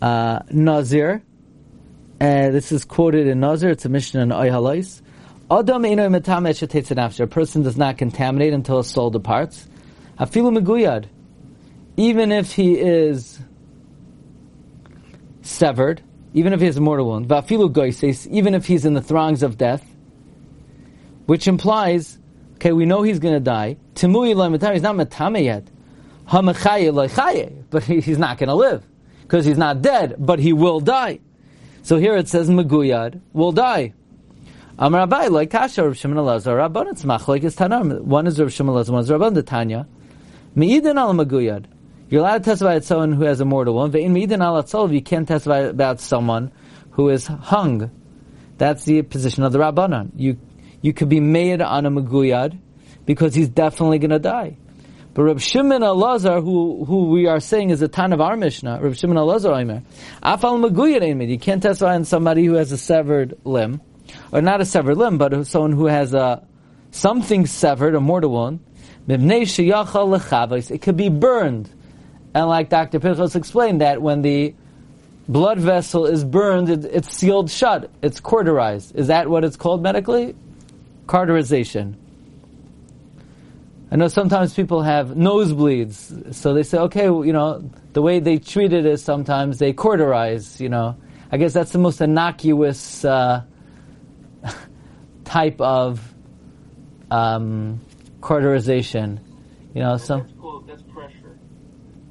uh, 0.03 0.41
Nazir, 0.51 1.23
uh, 2.21 2.51
this 2.51 2.71
is 2.71 2.85
quoted 2.85 3.27
in 3.27 3.41
Nazir, 3.41 3.71
it's 3.71 3.87
a 3.87 3.89
Mishnah 3.89 4.21
in 4.21 4.29
Oyhalais. 4.29 5.01
Adam 5.51 7.25
A 7.25 7.27
person 7.27 7.63
does 7.63 7.79
not 7.79 7.97
contaminate 7.97 8.53
until 8.53 8.83
his 8.83 8.91
soul 8.91 9.09
departs. 9.09 9.67
Afilu 10.21 10.59
meguyad. 10.59 11.07
Even 11.97 12.33
if 12.33 12.53
he 12.53 12.79
is 12.79 13.41
severed, 15.45 16.03
even 16.33 16.53
if 16.53 16.61
he 16.61 16.67
has 16.67 16.77
a 16.77 16.81
mortal 16.81 17.09
wound, 17.09 17.29
vafilu 17.29 17.73
goises, 17.73 18.27
even 18.29 18.55
if 18.55 18.67
he's 18.67 18.85
in 18.85 18.95
the 18.95 19.03
throngs 19.03 19.43
of 19.43 19.57
death, 19.57 19.85
which 21.27 21.47
implies, 21.47 22.19
okay, 22.55 22.73
we 22.73 22.85
know 22.87 23.03
he's 23.03 23.19
going 23.19 23.35
to 23.35 23.41
die. 23.41 23.77
Timui 23.95 24.73
he's 24.73 24.83
not 24.83 24.97
matame 24.97 25.45
yet. 25.45 25.69
But 27.71 27.85
he's 27.85 28.19
not 28.19 28.39
going 28.39 28.49
to 28.49 28.55
live 28.55 28.83
because 29.23 29.45
he's 29.45 29.59
not 29.59 29.83
dead, 29.83 30.17
but 30.19 30.39
he 30.39 30.53
will 30.53 30.81
die. 30.81 31.21
So 31.83 31.99
here 31.99 32.17
it 32.17 32.29
says 32.29 32.49
Meguyad 32.49 33.21
will 33.33 33.53
die. 33.53 33.93
Amar 34.79 35.07
Abaye 35.07 35.31
like 35.31 35.51
Kasha 35.51 35.85
Rav 35.85 35.97
Shimon 35.97 36.17
Elazar 36.17 36.69
Rabban 36.69 36.91
it's 36.91 37.05
like 37.29 37.45
is 37.45 37.55
Tanar. 37.55 38.01
One 38.01 38.27
is 38.27 38.41
Rav 38.41 38.53
Shimon 38.53 38.75
Elazar, 38.75 38.91
one 38.91 39.03
is 39.03 39.11
Rabban 39.11 39.35
the 39.35 39.43
Tanya. 39.43 39.87
Meidin 40.57 40.97
al 40.97 41.13
Meguyad. 41.13 41.67
You're 42.09 42.21
allowed 42.21 42.45
to 42.45 42.51
testify 42.51 42.75
about 42.75 42.85
someone 42.85 43.13
who 43.13 43.25
has 43.25 43.41
a 43.41 43.45
mortal 43.45 43.75
one. 43.75 43.91
Ve'in 43.91 44.11
meidin 44.11 44.43
al 44.43 44.63
atzolv. 44.63 44.93
You 44.93 45.03
can't 45.03 45.27
testify 45.27 45.59
about 45.61 46.01
someone 46.01 46.53
who 46.91 47.09
is 47.09 47.27
hung. 47.27 47.91
That's 48.59 48.85
the 48.85 49.03
position 49.03 49.43
of 49.43 49.53
the 49.53 49.59
Rabbanan. 49.59 50.13
You 50.17 50.39
you 50.83 50.93
could 50.93 51.09
be 51.09 51.21
made 51.21 51.63
on 51.63 51.87
a 51.87 51.91
Meguyad 51.91 52.59
because 53.07 53.35
he's 53.35 53.49
definitely 53.49 53.99
going 53.99 54.11
to 54.11 54.19
die. 54.19 54.59
But 55.15 55.23
Reb 55.23 55.41
Shimon 55.41 55.83
Elazar, 55.83 56.43
who 56.43 56.85
who 56.85 57.09
we 57.09 57.27
are 57.27 57.41
saying 57.41 57.71
is 57.71 57.81
a 57.83 57.89
tanna 57.89 58.17
of 58.17 58.21
our 58.21 58.37
Mishnah, 58.37 58.81
Reb 58.83 58.95
Shimon 58.97 59.17
Elazar 59.17 59.59
Omer, 59.59 59.83
Afal 60.23 60.63
Meguyad 60.63 61.29
You 61.29 61.39
can't 61.39 61.63
testify 61.63 61.95
on 61.95 62.05
somebody 62.05 62.45
who 62.45 62.55
has 62.55 62.71
a 62.71 62.79
severed 62.79 63.39
limb, 63.45 63.81
or 64.31 64.43
not 64.43 64.61
a 64.61 64.65
severed 64.65 64.97
limb, 64.97 65.17
but 65.17 65.47
someone 65.47 65.73
who 65.73 65.87
has 65.87 66.13
a 66.15 66.47
something 66.91 67.47
severed, 67.47 67.95
a 67.95 68.01
mortal 68.01 68.31
wound. 68.31 68.61
It 69.07 70.83
could 70.83 70.97
be 70.97 71.09
burned, 71.11 71.71
and 72.35 72.49
like 72.49 72.69
Dr. 72.69 72.99
Pinchas 73.01 73.37
explained, 73.37 73.81
that 73.81 74.03
when 74.03 74.23
the 74.23 74.55
blood 75.29 75.59
vessel 75.59 76.07
is 76.07 76.25
burned, 76.25 76.69
it, 76.69 76.85
it's 76.85 77.17
sealed 77.17 77.51
shut. 77.51 77.91
It's 78.03 78.21
cauterized. 78.21 78.97
Is 78.97 79.07
that 79.07 79.29
what 79.29 79.45
it's 79.45 79.57
called 79.57 79.83
medically? 79.83 80.35
Cauterization. 81.07 81.97
I 83.91 83.97
know 83.97 84.09
sometimes 84.09 84.55
people 84.55 84.83
have 84.83 85.11
nosebleeds, 85.11 86.35
so 86.35 86.53
they 86.53 86.65
say, 86.65 86.79
okay, 86.79 87.05
you 87.05 87.33
know, 87.33 87.71
the 87.93 88.03
way 88.03 88.19
they 88.19 88.39
treat 88.39 88.73
it 88.73 88.85
is 88.85 89.05
sometimes 89.05 89.59
they 89.59 89.73
cauterize, 89.73 90.61
you 90.61 90.69
know. 90.69 90.97
I 91.31 91.37
guess 91.37 91.53
that's 91.53 91.71
the 91.71 91.79
most 91.79 92.01
innocuous 92.01 93.05
uh, 93.05 93.43
type 95.25 95.61
of 95.61 96.01
um, 97.11 97.81
cauterization. 98.21 99.21
You 99.75 99.83
know, 99.83 99.97
so. 99.97 100.19
That's, 100.19 100.33
called, 100.41 100.69
that's 100.69 100.83
pressure. 100.83 101.39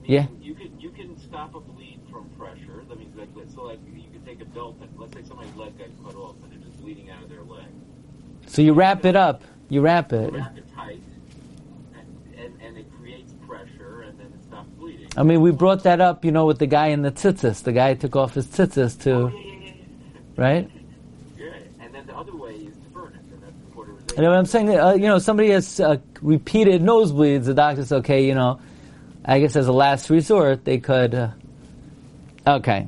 Yeah. 0.06 0.28
You 0.42 0.54
can, 0.56 0.80
you 0.80 0.90
can 0.90 1.18
stop 1.20 1.56
a 1.56 1.60
bleed 1.60 2.00
from 2.12 2.30
pressure. 2.38 2.84
That 2.90 3.00
means, 3.00 3.16
like, 3.16 3.30
so 3.54 3.64
like, 3.64 3.80
you 3.94 4.04
can 4.12 4.24
take 4.26 4.42
a 4.42 4.46
belt 4.46 4.78
and 4.82 4.90
let's 4.98 5.14
say 5.14 5.24
somebody's 5.24 5.56
leg 5.56 5.78
got 5.78 5.88
cut 6.04 6.16
off 6.16 6.36
and 6.44 6.52
they're 6.52 6.60
just 6.60 6.82
bleeding 6.82 7.10
out 7.10 7.24
of 7.24 7.30
their 7.30 7.42
leg. 7.44 7.66
So 8.48 8.62
you 8.62 8.74
wrap 8.74 9.06
it 9.06 9.16
up. 9.16 9.44
You 9.70 9.82
wrap 9.82 10.14
it. 10.14 10.32
You 10.32 10.38
wrap 10.38 10.58
it 10.58 10.74
tight 10.76 11.00
and, 11.96 12.38
and, 12.38 12.62
and 12.62 12.78
it 12.78 12.86
creates 13.00 13.34
pressure 13.48 14.02
and 14.04 14.20
then 14.20 14.28
it 14.28 14.44
stops 14.48 14.70
bleeding. 14.78 15.08
I 15.16 15.24
mean, 15.24 15.42
we 15.42 15.52
brought 15.52 15.84
that 15.84 16.02
up, 16.02 16.26
you 16.26 16.32
know, 16.32 16.46
with 16.46 16.60
the 16.60 16.68
guy 16.68 16.88
in 16.88 17.02
the 17.02 17.12
tzitzis. 17.12 17.64
The 17.64 17.72
guy 17.72 17.94
took 17.94 18.16
off 18.16 18.34
his 18.34 18.48
tzitzis 18.48 19.00
to, 19.04 19.12
oh, 19.12 19.28
yeah, 19.28 19.38
yeah, 19.38 19.66
yeah. 19.66 19.74
right? 20.38 20.72
Yeah, 21.38 21.46
and 21.80 21.96
then 21.96 22.06
the 22.06 22.16
other 22.16 22.36
way 22.36 22.56
is 22.56 22.76
to 22.76 22.90
burn 22.94 23.14
it, 23.14 23.34
and 23.34 23.42
that's 23.42 23.54
the 23.54 23.72
cauterization. 23.74 24.18
You 24.18 24.24
know 24.24 24.30
what 24.30 24.38
I'm 24.38 24.46
saying? 24.46 24.78
Uh, 24.78 24.94
you 24.94 25.08
know, 25.08 25.20
somebody 25.20 25.50
has 25.52 25.80
uh, 25.80 25.98
repeated 26.22 26.82
nosebleeds. 26.82 27.46
The 27.46 27.54
doctor 27.54 27.82
says, 27.82 27.94
okay, 27.94 28.26
you 28.28 28.36
know, 28.36 28.60
I 29.26 29.40
guess 29.40 29.56
as 29.56 29.68
a 29.68 29.74
last 29.74 30.10
resort, 30.10 30.66
they 30.66 30.80
could. 30.80 31.16
Uh, 31.16 31.30
okay. 32.46 32.88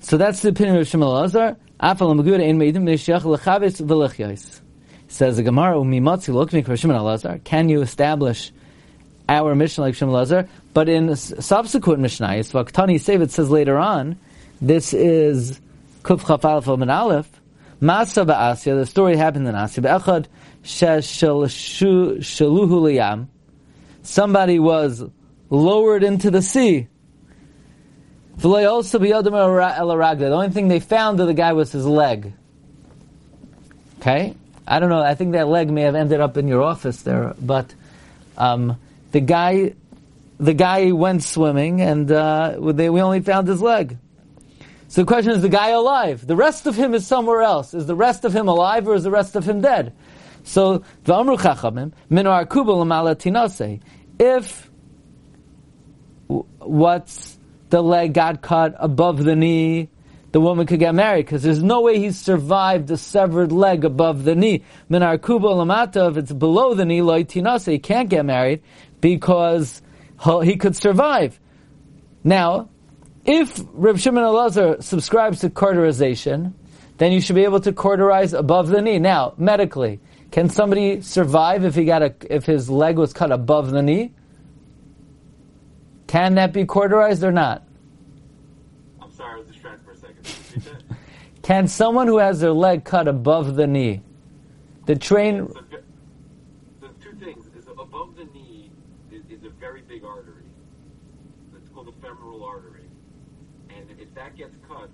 So 0.00 0.16
that's 0.16 0.42
the 0.42 0.48
opinion 0.48 0.76
of 0.76 0.86
Shmuel 0.86 1.12
Lazar. 1.12 1.56
Says 5.08 5.36
the 5.36 5.42
Gemara, 5.42 7.38
Can 7.44 7.68
you 7.68 7.82
establish 7.82 8.52
our 9.28 9.54
Mishnah 9.54 9.84
like 9.84 9.94
Shem 9.94 10.10
Lazar, 10.10 10.48
but 10.74 10.88
in 10.88 11.14
subsequent 11.16 12.00
Mishnayos, 12.02 12.52
Vaktani 12.52 13.00
Sev, 13.00 13.22
it 13.22 13.30
says 13.30 13.50
later 13.50 13.78
on, 13.78 14.16
this 14.60 14.92
is 14.92 15.60
Kuf 16.02 16.26
Chaf 16.26 16.44
Aleph 16.44 16.78
Min 16.78 16.90
Aleph, 16.90 17.30
Ba'asya, 17.80 18.78
the 18.78 18.86
story 18.86 19.16
happened 19.16 19.46
in 19.46 19.54
Asya, 19.54 19.82
Be'echad 19.82 20.26
somebody 24.02 24.58
was 24.58 25.04
lowered 25.50 26.04
into 26.04 26.30
the 26.30 26.42
sea. 26.42 26.88
The 28.38 30.34
only 30.34 30.50
thing 30.50 30.68
they 30.68 30.80
found 30.80 31.20
of 31.20 31.26
the 31.26 31.34
guy 31.34 31.52
was 31.52 31.70
his 31.72 31.86
leg. 31.86 32.32
Okay? 34.00 34.34
I 34.66 34.78
don't 34.78 34.88
know, 34.88 35.00
I 35.00 35.14
think 35.14 35.32
that 35.32 35.48
leg 35.48 35.70
may 35.70 35.82
have 35.82 35.94
ended 35.94 36.20
up 36.20 36.36
in 36.36 36.48
your 36.48 36.62
office 36.62 37.02
there, 37.02 37.34
but 37.40 37.74
um, 38.38 38.78
the 39.10 39.20
guy, 39.20 39.74
the 40.38 40.54
guy 40.54 40.92
went 40.92 41.22
swimming, 41.22 41.80
and 41.80 42.10
uh, 42.10 42.56
they, 42.72 42.88
we 42.88 43.00
only 43.00 43.20
found 43.20 43.48
his 43.48 43.60
leg. 43.60 43.98
So 44.88 45.02
the 45.02 45.06
question 45.06 45.32
is, 45.32 45.42
the 45.42 45.48
guy 45.48 45.70
alive? 45.70 46.26
The 46.26 46.36
rest 46.36 46.66
of 46.66 46.76
him 46.76 46.94
is 46.94 47.06
somewhere 47.06 47.42
else. 47.42 47.74
Is 47.74 47.86
the 47.86 47.94
rest 47.94 48.24
of 48.24 48.34
him 48.34 48.48
alive, 48.48 48.86
or 48.86 48.94
is 48.94 49.04
the 49.04 49.10
rest 49.10 49.36
of 49.36 49.44
him 49.44 49.60
dead? 49.60 49.92
So 50.44 50.84
the 51.04 51.14
Amru 51.14 51.36
Chachamim 51.36 51.92
minar 52.08 52.46
kubal 52.46 53.80
If 54.18 54.70
what's 56.58 57.38
the 57.70 57.82
leg 57.82 58.14
got 58.14 58.42
cut 58.42 58.74
above 58.78 59.24
the 59.24 59.36
knee, 59.36 59.88
the 60.32 60.40
woman 60.40 60.66
could 60.66 60.78
get 60.78 60.94
married 60.94 61.26
because 61.26 61.42
there's 61.42 61.62
no 61.62 61.82
way 61.82 61.98
he's 61.98 62.18
survived 62.18 62.90
a 62.90 62.96
severed 62.96 63.52
leg 63.52 63.84
above 63.84 64.24
the 64.24 64.34
knee. 64.34 64.62
Minar 64.88 65.18
kubal 65.18 65.56
lamata, 65.56 66.10
if 66.10 66.16
it's 66.16 66.32
below 66.32 66.74
the 66.74 66.84
knee, 66.84 67.00
loitinase, 67.00 67.70
he 67.70 67.78
can't 67.78 68.08
get 68.08 68.24
married 68.24 68.62
because 69.00 69.82
he 70.42 70.56
could 70.56 70.76
survive. 70.76 71.38
Now, 72.24 72.70
if 73.24 73.62
Reb 73.72 73.98
Shimon 73.98 74.24
Elazar 74.24 74.82
subscribes 74.82 75.40
to 75.40 75.50
cauterization, 75.50 76.54
then 76.98 77.12
you 77.12 77.20
should 77.20 77.36
be 77.36 77.44
able 77.44 77.60
to 77.60 77.72
cauterize 77.72 78.32
above 78.32 78.68
the 78.68 78.80
knee. 78.80 78.98
Now, 78.98 79.34
medically, 79.36 80.00
can 80.32 80.48
somebody 80.48 81.02
survive 81.02 81.64
if 81.64 81.74
he 81.74 81.84
got 81.84 82.02
a 82.02 82.14
if 82.30 82.46
his 82.46 82.70
leg 82.70 82.96
was 82.96 83.12
cut 83.12 83.30
above 83.30 83.70
the 83.70 83.82
knee? 83.82 84.12
Can 86.06 86.34
that 86.36 86.52
be 86.54 86.64
cauterized 86.64 87.22
or 87.22 87.32
not? 87.32 87.62
I'm 89.00 89.12
sorry, 89.12 89.34
I 89.34 89.38
was 89.38 89.46
distracted 89.46 89.84
for 89.84 89.92
a 89.92 89.96
second. 89.96 90.84
Can 91.42 91.66
someone 91.68 92.06
who 92.06 92.18
has 92.18 92.40
their 92.40 92.52
leg 92.52 92.84
cut 92.84 93.08
above 93.08 93.56
the 93.56 93.66
knee, 93.66 94.00
the 94.86 94.96
train? 94.96 95.48
that 95.48 95.82
is 99.30 99.44
a 99.44 99.50
very 99.50 99.82
big 99.82 100.04
artery. 100.04 100.44
it's 101.56 101.68
called 101.70 101.88
a 101.88 102.06
femoral 102.06 102.44
artery. 102.44 102.84
And 103.70 103.86
if 103.98 104.14
that 104.14 104.36
gets 104.36 104.56
cut, 104.68 104.90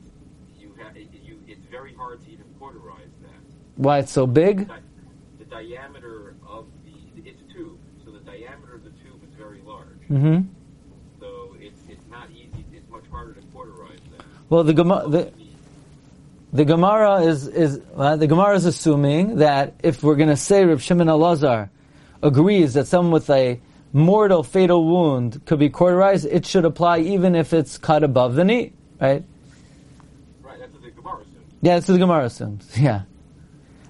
you 0.59 0.75
have 0.81 0.93
it's 0.97 1.67
very 1.67 1.95
hard 1.95 2.25
to 2.25 2.31
even 2.31 2.47
cauterize 2.59 3.11
that. 3.23 3.31
Why 3.77 3.99
it's 3.99 4.13
so 4.13 4.27
big? 4.27 4.69
The, 4.69 4.75
the 4.75 4.81
diameter 5.63 6.35
of 6.47 6.67
the 6.85 7.29
it's 7.29 7.41
tube, 7.53 7.79
so 8.05 8.11
the 8.11 8.21
diameter 8.21 8.75
of 8.75 8.85
the 8.85 8.91
tube 8.91 9.23
is 9.23 9.35
very 9.37 9.61
large. 9.63 10.01
Mm-hmm. 10.11 10.49
So 11.21 11.57
it's 11.61 11.81
it's 11.89 12.09
not 12.11 12.31
easy. 12.31 12.65
It's 12.73 12.89
much 12.91 13.05
harder 13.11 13.35
to 13.35 13.43
cauterize 13.53 13.99
that. 14.17 14.25
Well, 14.49 14.65
the 14.65 14.75
Gemara. 14.75 15.09
The, 15.09 15.33
the 16.51 16.65
Gemara 16.65 17.23
is 17.23 17.47
is 17.47 17.81
well, 17.93 18.17
the 18.17 18.27
Gemara 18.27 18.57
is 18.57 18.65
assuming 18.65 19.37
that 19.37 19.75
if 19.83 20.03
we're 20.03 20.17
going 20.17 20.31
to 20.31 20.37
say 20.37 20.65
Reb 20.65 20.81
Shimon 20.81 21.09
Elazar 21.09 21.69
agrees 22.23 22.75
that 22.75 22.87
someone 22.87 23.13
with 23.13 23.29
a 23.29 23.61
mortal 23.93 24.43
fatal 24.43 24.85
wound 24.85 25.45
could 25.45 25.59
be 25.59 25.69
cauterized, 25.69 26.25
it 26.25 26.47
should 26.47 26.65
apply 26.65 27.01
even 27.01 27.35
if 27.35 27.53
it's 27.53 27.77
cut 27.77 28.03
above 28.03 28.35
the 28.35 28.45
knee 28.45 28.73
right? 29.01 29.25
Right, 30.43 30.59
that's 30.59 30.73
what 30.73 30.83
the 30.83 30.91
Gemara 30.91 31.21
assumes. 31.21 31.45
Yeah, 31.63 31.75
that's 31.75 31.89
what 31.89 31.95
the 31.95 32.01
Gemara 32.01 32.25
assumes. 32.25 32.79
Yeah. 32.79 33.03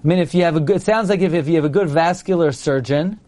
I 0.01 0.07
mean, 0.07 0.19
if 0.19 0.33
you 0.33 0.43
have 0.43 0.55
a 0.55 0.61
good, 0.61 0.77
it 0.77 0.81
sounds 0.81 1.09
like 1.09 1.19
if, 1.19 1.33
if 1.33 1.47
you 1.47 1.55
have 1.55 1.65
a 1.65 1.69
good 1.69 1.89
vascular 1.89 2.53
surgeon, 2.53 3.19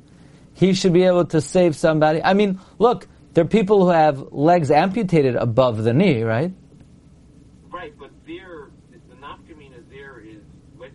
he 0.53 0.73
should 0.73 0.93
be 0.93 1.03
able 1.03 1.25
to 1.25 1.41
save 1.41 1.75
somebody. 1.75 2.23
I 2.23 2.33
mean, 2.33 2.59
look, 2.79 3.07
there 3.33 3.43
are 3.43 3.47
people 3.47 3.83
who 3.83 3.89
have 3.89 4.31
legs 4.31 4.71
amputated 4.71 5.35
above 5.35 5.83
the 5.83 5.93
knee, 5.93 6.23
right? 6.23 6.53
Right, 7.69 7.93
but 7.99 8.11
there, 8.25 8.69
the 8.91 9.15
nafkamina 9.15 9.83
there 9.89 10.19
is 10.19 10.41
when, 10.77 10.91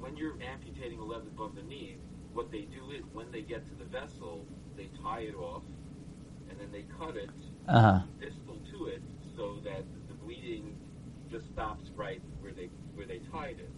when 0.00 0.16
you're 0.16 0.36
amputating 0.42 0.98
a 0.98 1.04
leg 1.04 1.22
above 1.22 1.54
the 1.54 1.62
knee, 1.62 1.96
what 2.32 2.50
they 2.50 2.62
do 2.62 2.90
is 2.90 3.04
when 3.12 3.30
they 3.30 3.42
get 3.42 3.68
to 3.68 3.74
the 3.76 3.84
vessel, 3.84 4.44
they 4.76 4.88
tie 5.02 5.20
it 5.20 5.34
off 5.36 5.62
and 6.48 6.58
then 6.58 6.72
they 6.72 6.84
cut 6.98 7.16
it 7.16 7.30
uh-huh. 7.68 8.00
distal 8.20 8.58
to 8.72 8.86
it 8.86 9.02
so 9.36 9.58
that 9.64 9.84
the 10.08 10.14
bleeding 10.14 10.76
just 11.30 11.46
stops 11.52 11.90
right 11.96 12.20
where 12.40 12.52
they 12.52 12.68
where 12.94 13.06
they 13.06 13.20
tied 13.30 13.60
it. 13.60 13.70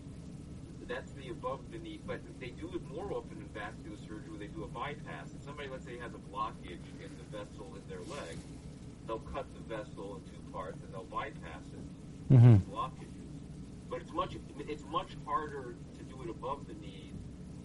That's 0.88 1.12
the 1.12 1.28
above 1.30 1.60
the 1.72 1.78
knee, 1.78 2.00
but 2.06 2.20
they 2.40 2.48
do 2.50 2.68
it 2.74 2.82
more 2.94 3.12
often 3.12 3.38
in 3.38 3.48
vascular 3.54 3.96
surgery 3.96 4.28
where 4.30 4.38
they 4.38 4.48
do 4.48 4.64
a 4.64 4.68
bypass. 4.68 5.28
If 5.34 5.42
somebody, 5.44 5.68
let's 5.68 5.84
say, 5.84 5.98
has 5.98 6.12
a 6.14 6.20
blockage 6.34 6.84
in 7.02 7.10
the 7.16 7.36
vessel 7.38 7.72
in 7.76 7.82
their 7.88 8.00
leg, 8.00 8.36
they'll 9.06 9.20
cut 9.32 9.46
the 9.54 9.60
vessel 9.74 10.16
in 10.20 10.30
two 10.30 10.40
parts 10.52 10.78
and 10.84 10.92
they'll 10.92 11.04
bypass 11.04 11.62
it. 11.72 12.34
hmm 12.36 12.56
Blockages, 12.70 13.30
but 13.88 14.00
it's 14.02 14.12
much 14.12 14.36
it's 14.68 14.84
much 14.90 15.10
harder 15.24 15.74
to 15.98 16.04
do 16.04 16.22
it 16.22 16.30
above 16.30 16.66
the 16.66 16.74
knee 16.74 17.12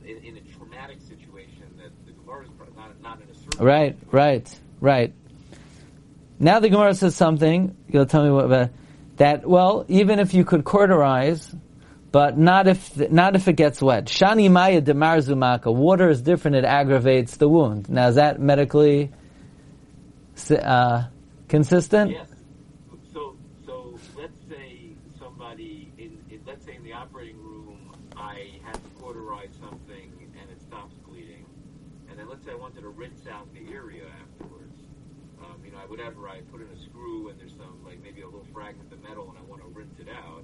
in, 0.05 0.17
in 0.23 0.37
a 0.37 0.41
traumatic 0.57 0.99
situation 1.01 1.63
that 1.77 1.91
the 2.05 2.11
Gemara 2.13 2.43
is 2.45 2.49
not 2.75 3.01
not 3.01 3.21
in 3.21 3.29
a 3.29 3.33
surgical 3.35 3.65
Right, 3.65 3.93
situation. 3.99 4.09
right, 4.11 4.59
right. 4.81 5.13
Now 6.39 6.59
the 6.59 6.69
Gemara 6.69 6.93
says 6.93 7.15
something. 7.15 7.75
You'll 7.89 8.05
tell 8.05 8.23
me 8.23 8.31
what 8.31 8.45
about 8.45 8.69
that. 9.17 9.47
Well, 9.47 9.85
even 9.87 10.19
if 10.19 10.33
you 10.33 10.45
could 10.45 10.63
cauterize, 10.63 11.53
but 12.11 12.37
not 12.37 12.67
if 12.67 12.97
not 13.11 13.35
if 13.35 13.47
it 13.47 13.53
gets 13.53 13.81
wet. 13.81 14.05
Shani 14.05 14.49
Maya 14.49 14.81
Demar 14.81 15.17
Zumaka. 15.17 15.73
Water 15.73 16.09
is 16.09 16.21
different. 16.21 16.57
It 16.57 16.65
aggravates 16.65 17.37
the 17.37 17.49
wound. 17.49 17.89
Now 17.89 18.07
is 18.07 18.15
that 18.15 18.39
medically 18.39 19.11
uh, 20.51 21.03
consistent? 21.47 22.11
Yes. 22.11 22.27
So, 23.13 23.35
so 23.65 23.99
let's 24.17 24.37
say 24.49 24.93
somebody 25.19 25.91
in, 25.97 26.17
in, 26.29 26.41
let's 26.45 26.65
say 26.65 26.75
in 26.75 26.83
the 26.83 26.93
operating 26.93 27.37
room, 27.41 27.91
I 28.15 28.59
had 28.63 28.75
to 28.75 28.89
cauterize 29.01 29.53
something 29.59 30.11
and 30.39 30.49
it 30.49 30.61
stops 30.61 30.95
bleeding, 31.07 31.45
and 32.09 32.17
then 32.17 32.29
let's 32.29 32.45
say 32.45 32.51
I 32.51 32.55
wanted 32.55 32.81
to 32.81 32.89
rinse 32.89 33.27
out 33.27 33.51
the 33.53 33.73
area 33.73 34.05
afterwards. 34.21 34.83
Um, 35.41 35.61
you 35.63 35.71
know, 35.71 35.77
I 35.77 35.85
whatever 35.85 36.27
I 36.29 36.41
put 36.51 36.61
in 36.61 36.67
a 36.67 36.79
screw 36.79 37.29
and 37.29 37.39
there's 37.39 37.55
some 37.55 37.83
like 37.85 38.01
maybe 38.01 38.21
a 38.21 38.25
little 38.25 38.47
fragment 38.53 38.91
of 38.91 39.01
metal 39.03 39.29
and 39.29 39.37
I 39.37 39.41
want 39.41 39.61
to 39.61 39.67
rinse 39.67 39.99
it 39.99 40.09
out. 40.09 40.43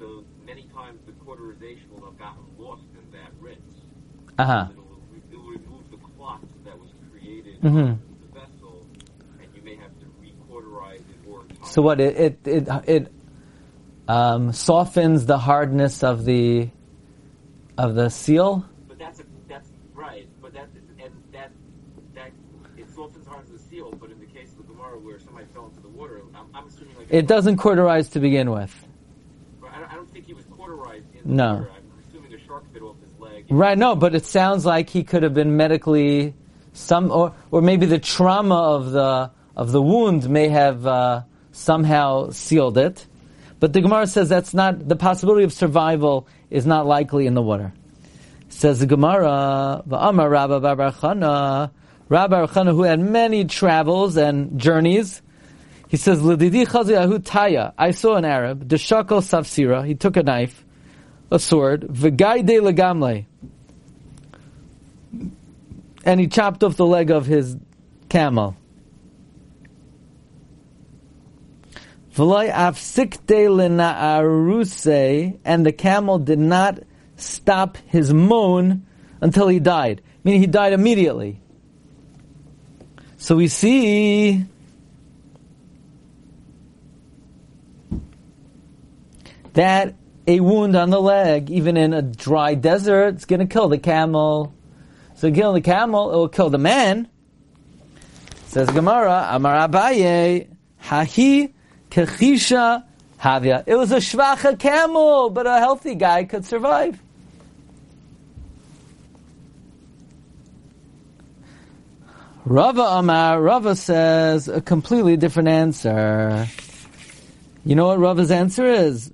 So 0.00 0.24
many 0.46 0.62
times 0.74 0.98
the 1.04 1.12
cauterization 1.12 1.84
will 1.94 2.06
have 2.06 2.18
gotten 2.18 2.42
lost 2.58 2.84
in 2.94 3.10
that 3.12 3.30
rinse. 3.38 3.60
Uh 4.38 4.46
huh. 4.46 4.66
It'll, 4.70 4.84
it'll 5.30 5.44
remove 5.44 5.90
the 5.90 5.98
clot 6.16 6.40
that 6.64 6.78
was 6.78 6.88
created 7.12 7.60
Mhm. 7.60 7.98
in 7.98 8.00
the 8.32 8.40
vessel, 8.40 8.86
and 9.42 9.48
you 9.54 9.60
may 9.62 9.76
have 9.76 9.90
to 10.00 10.06
re-cauterize 10.18 11.00
it 11.00 11.30
or. 11.30 11.42
So 11.66 11.82
what 11.82 12.00
it 12.00 12.16
it 12.16 12.38
it, 12.46 12.68
it 12.86 13.12
um, 14.08 14.52
softens 14.54 15.26
the 15.26 15.36
hardness 15.36 16.02
of 16.02 16.24
the 16.24 16.70
of 17.76 17.94
the 17.94 18.08
seal. 18.08 18.64
But 18.88 18.98
that's 18.98 19.20
a, 19.20 19.24
that's 19.48 19.68
right. 19.94 20.26
But 20.40 20.54
that 20.54 20.68
and 20.98 21.12
that 21.32 21.52
that 22.14 22.30
it 22.78 22.88
softens 22.94 23.26
the 23.26 23.30
hardness 23.30 23.50
of 23.50 23.58
the 23.58 23.68
seal. 23.68 23.90
But 24.00 24.10
in 24.10 24.18
the 24.18 24.24
case 24.26 24.50
of 24.52 24.66
the 24.66 24.72
Gemara 24.72 24.98
where 24.98 25.18
somebody 25.18 25.44
fell 25.52 25.66
into 25.66 25.80
the 25.80 25.88
water, 25.88 26.22
I'm, 26.34 26.46
I'm 26.54 26.66
assuming 26.68 26.96
like 26.96 27.08
It 27.10 27.26
doesn't 27.26 27.58
cauterize 27.58 28.08
to 28.10 28.18
begin 28.20 28.50
with. 28.50 28.74
Leg. 33.18 33.46
Right, 33.50 33.78
no, 33.78 33.96
but 33.96 34.14
it 34.14 34.24
sounds 34.24 34.64
like 34.64 34.90
he 34.90 35.02
could 35.02 35.22
have 35.22 35.34
been 35.34 35.56
medically 35.56 36.34
some, 36.72 37.10
or 37.10 37.34
or 37.50 37.62
maybe 37.62 37.86
the 37.86 37.98
trauma 37.98 38.54
of 38.54 38.90
the 38.92 39.30
of 39.56 39.72
the 39.72 39.82
wound 39.82 40.28
may 40.28 40.48
have 40.48 40.86
uh, 40.86 41.22
somehow 41.52 42.30
sealed 42.30 42.78
it. 42.78 43.06
But 43.58 43.72
the 43.72 43.80
Gemara 43.82 44.06
says 44.06 44.28
that's 44.28 44.54
not 44.54 44.88
the 44.88 44.96
possibility 44.96 45.44
of 45.44 45.52
survival 45.52 46.26
is 46.48 46.66
not 46.66 46.86
likely 46.86 47.26
in 47.26 47.34
the 47.34 47.42
water. 47.42 47.72
Says 48.48 48.80
the 48.80 48.86
Gemara, 48.86 49.82
Va'amar 49.86 50.30
Rabba 50.30 50.60
Bar 50.60 50.92
Chana, 50.92 51.70
Rabbi 52.08 52.46
Bar 52.46 52.64
who 52.64 52.82
had 52.82 53.00
many 53.00 53.44
travels 53.44 54.16
and 54.16 54.58
journeys. 54.58 55.22
He 55.88 55.96
says, 55.96 56.22
"L'didi 56.22 56.66
chazi 56.66 57.18
taya." 57.18 57.72
I 57.76 57.90
saw 57.90 58.14
an 58.14 58.24
Arab, 58.24 58.66
deshakal 58.66 59.20
safsira. 59.20 59.86
He 59.86 59.94
took 59.94 60.16
a 60.16 60.22
knife, 60.22 60.64
a 61.30 61.38
sword, 61.38 61.82
v'gaide 61.82 62.60
legamle, 62.60 63.24
and 66.04 66.20
he 66.20 66.26
chopped 66.26 66.64
off 66.64 66.76
the 66.76 66.86
leg 66.86 67.10
of 67.10 67.26
his 67.26 67.56
camel. 68.08 68.56
V'loy 72.14 72.50
afsikte 72.50 73.48
lena'aruse, 73.48 75.38
and 75.44 75.64
the 75.64 75.72
camel 75.72 76.18
did 76.18 76.38
not 76.38 76.80
stop 77.16 77.78
his 77.86 78.12
moan 78.12 78.84
until 79.20 79.48
he 79.48 79.60
died. 79.60 80.02
Meaning 80.24 80.40
he 80.40 80.46
died 80.46 80.72
immediately. 80.72 81.40
So 83.16 83.36
we 83.36 83.48
see 83.48 84.44
that 89.52 89.94
a 90.30 90.38
wound 90.38 90.76
on 90.76 90.90
the 90.90 91.00
leg, 91.00 91.50
even 91.50 91.76
in 91.76 91.92
a 91.92 92.02
dry 92.02 92.54
desert, 92.54 93.14
it's 93.14 93.24
going 93.24 93.40
to 93.40 93.46
kill 93.46 93.68
the 93.68 93.78
camel. 93.78 94.54
So 95.16 95.30
kill 95.32 95.52
the 95.52 95.60
camel, 95.60 96.12
it 96.12 96.14
will 96.14 96.28
kill 96.28 96.50
the 96.50 96.58
man. 96.58 97.08
Says 98.46 98.70
Gemara, 98.70 99.26
Amar 99.30 99.68
Abaye, 99.68 100.46
Hahi 100.84 101.52
Kechisha 101.90 102.84
Havia. 103.20 103.64
It 103.66 103.74
was 103.74 103.90
a 103.90 103.96
shvacha 103.96 104.56
camel, 104.56 105.30
but 105.30 105.48
a 105.48 105.58
healthy 105.58 105.96
guy 105.96 106.22
could 106.24 106.44
survive. 106.44 107.02
Rava 112.44 112.82
Amar, 112.82 113.42
Rava 113.42 113.74
says 113.74 114.46
a 114.48 114.60
completely 114.60 115.16
different 115.16 115.48
answer. 115.48 116.46
You 117.64 117.74
know 117.74 117.88
what 117.88 117.98
Rava's 117.98 118.30
answer 118.30 118.64
is? 118.64 119.12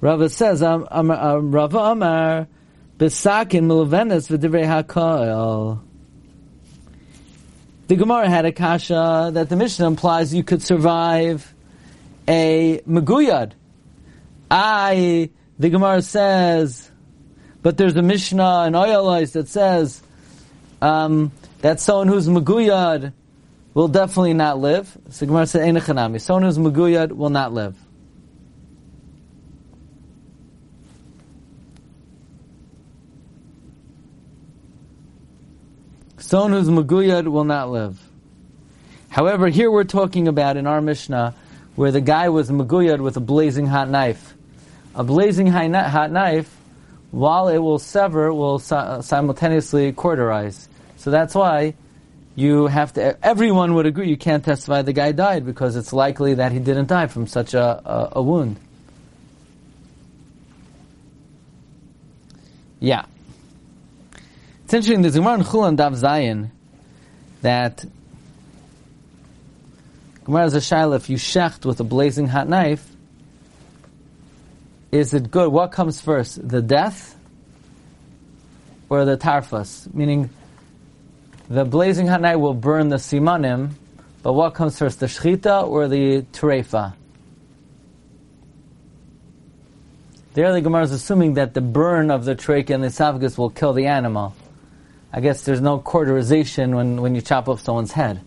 Rava 0.00 0.28
says, 0.28 0.62
um, 0.62 0.86
um, 0.90 1.10
um, 1.10 1.50
Rava 1.50 1.78
Amar, 1.78 2.48
Besakin 2.98 3.64
Milvenis 3.64 4.28
v'divrei 4.28 4.84
HaKoil. 4.84 5.80
The 7.88 7.96
Gemara 7.96 8.28
had 8.28 8.44
a 8.44 8.52
kasha 8.52 9.30
that 9.32 9.48
the 9.48 9.56
Mishnah 9.56 9.86
implies 9.86 10.32
you 10.32 10.44
could 10.44 10.62
survive 10.62 11.54
a 12.28 12.80
Meguyad. 12.86 13.52
I, 14.50 15.30
the 15.58 15.70
Gemara 15.70 16.02
says, 16.02 16.90
but 17.62 17.76
there's 17.76 17.96
a 17.96 18.02
Mishnah 18.02 18.66
in 18.66 18.74
Oyalais 18.74 19.32
that 19.32 19.48
says 19.48 20.02
um, 20.80 21.32
that 21.62 21.80
someone 21.80 22.08
who's 22.08 22.28
Meguyad 22.28 23.12
will 23.74 23.88
definitely 23.88 24.34
not 24.34 24.58
live. 24.58 24.96
So 25.10 25.26
Gemara 25.26 25.46
said. 25.46 25.62
Someone 26.20 26.42
who's 26.42 26.58
Meguyad 26.58 27.12
will 27.12 27.30
not 27.30 27.52
live. 27.52 27.74
Someone 36.28 36.52
who's 36.52 36.68
Maguyad 36.68 37.26
will 37.26 37.44
not 37.44 37.70
live. 37.70 37.98
However, 39.08 39.48
here 39.48 39.70
we're 39.70 39.84
talking 39.84 40.28
about 40.28 40.58
in 40.58 40.66
our 40.66 40.82
Mishnah 40.82 41.34
where 41.74 41.90
the 41.90 42.02
guy 42.02 42.28
was 42.28 42.50
Maguyad 42.50 43.00
with 43.00 43.16
a 43.16 43.20
blazing 43.20 43.64
hot 43.64 43.88
knife. 43.88 44.34
A 44.94 45.02
blazing 45.02 45.46
hot 45.46 46.10
knife, 46.10 46.54
while 47.12 47.48
it 47.48 47.56
will 47.56 47.78
sever, 47.78 48.30
will 48.34 48.58
simultaneously 48.58 49.90
cauterize. 49.92 50.68
So 50.98 51.10
that's 51.10 51.34
why 51.34 51.72
you 52.36 52.66
have 52.66 52.92
to, 52.92 53.16
everyone 53.26 53.72
would 53.76 53.86
agree 53.86 54.10
you 54.10 54.18
can't 54.18 54.44
testify 54.44 54.82
the 54.82 54.92
guy 54.92 55.12
died 55.12 55.46
because 55.46 55.76
it's 55.76 55.94
likely 55.94 56.34
that 56.34 56.52
he 56.52 56.58
didn't 56.58 56.88
die 56.88 57.06
from 57.06 57.26
such 57.26 57.54
a, 57.54 57.64
a, 57.64 58.08
a 58.16 58.22
wound. 58.22 58.60
Yeah. 62.80 63.06
It's 64.68 64.74
interesting, 64.74 65.00
there's 65.00 65.14
Gemara 65.14 65.38
in 65.38 65.44
Chullin 65.44 65.78
Daf 65.78 65.94
Zayin 65.96 66.50
that 67.40 67.86
Gemara 70.24 70.42
has 70.42 70.54
a 70.54 70.58
shaila, 70.58 70.96
if 70.96 71.08
you 71.08 71.16
shecht 71.16 71.64
with 71.64 71.80
a 71.80 71.84
blazing 71.84 72.26
hot 72.26 72.50
knife, 72.50 72.86
is 74.92 75.14
it 75.14 75.30
good? 75.30 75.50
What 75.50 75.72
comes 75.72 76.02
first, 76.02 76.46
the 76.46 76.60
death 76.60 77.16
or 78.90 79.06
the 79.06 79.16
tarfas? 79.16 79.88
Meaning, 79.94 80.28
the 81.48 81.64
blazing 81.64 82.06
hot 82.06 82.20
knife 82.20 82.36
will 82.36 82.52
burn 82.52 82.90
the 82.90 82.96
simanim, 82.96 83.70
but 84.22 84.34
what 84.34 84.52
comes 84.52 84.78
first, 84.78 85.00
the 85.00 85.06
shchita 85.06 85.66
or 85.66 85.88
the 85.88 86.26
terefa? 86.34 86.92
There 90.34 90.52
the 90.52 90.60
Gemara 90.60 90.82
is 90.82 90.92
assuming 90.92 91.32
that 91.34 91.54
the 91.54 91.62
burn 91.62 92.10
of 92.10 92.26
the 92.26 92.34
trachea 92.34 92.74
and 92.74 92.84
the 92.84 92.88
esophagus 92.88 93.38
will 93.38 93.48
kill 93.48 93.72
the 93.72 93.86
animal. 93.86 94.34
I 95.12 95.20
guess 95.20 95.42
there's 95.42 95.60
no 95.60 95.78
cauterization 95.78 96.76
when, 96.76 97.00
when 97.00 97.14
you 97.14 97.20
chop 97.20 97.48
off 97.48 97.60
someone's 97.62 97.92
head. 97.92 98.20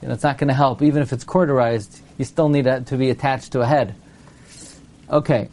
You 0.00 0.08
know, 0.08 0.14
it's 0.14 0.22
not 0.22 0.38
going 0.38 0.48
to 0.48 0.54
help. 0.54 0.82
Even 0.82 1.02
if 1.02 1.12
it's 1.12 1.24
cauterized, 1.24 2.00
you 2.18 2.24
still 2.24 2.48
need 2.48 2.64
to 2.64 2.96
be 2.96 3.10
attached 3.10 3.52
to 3.52 3.60
a 3.60 3.66
head. 3.66 3.94
Okay. 5.10 5.48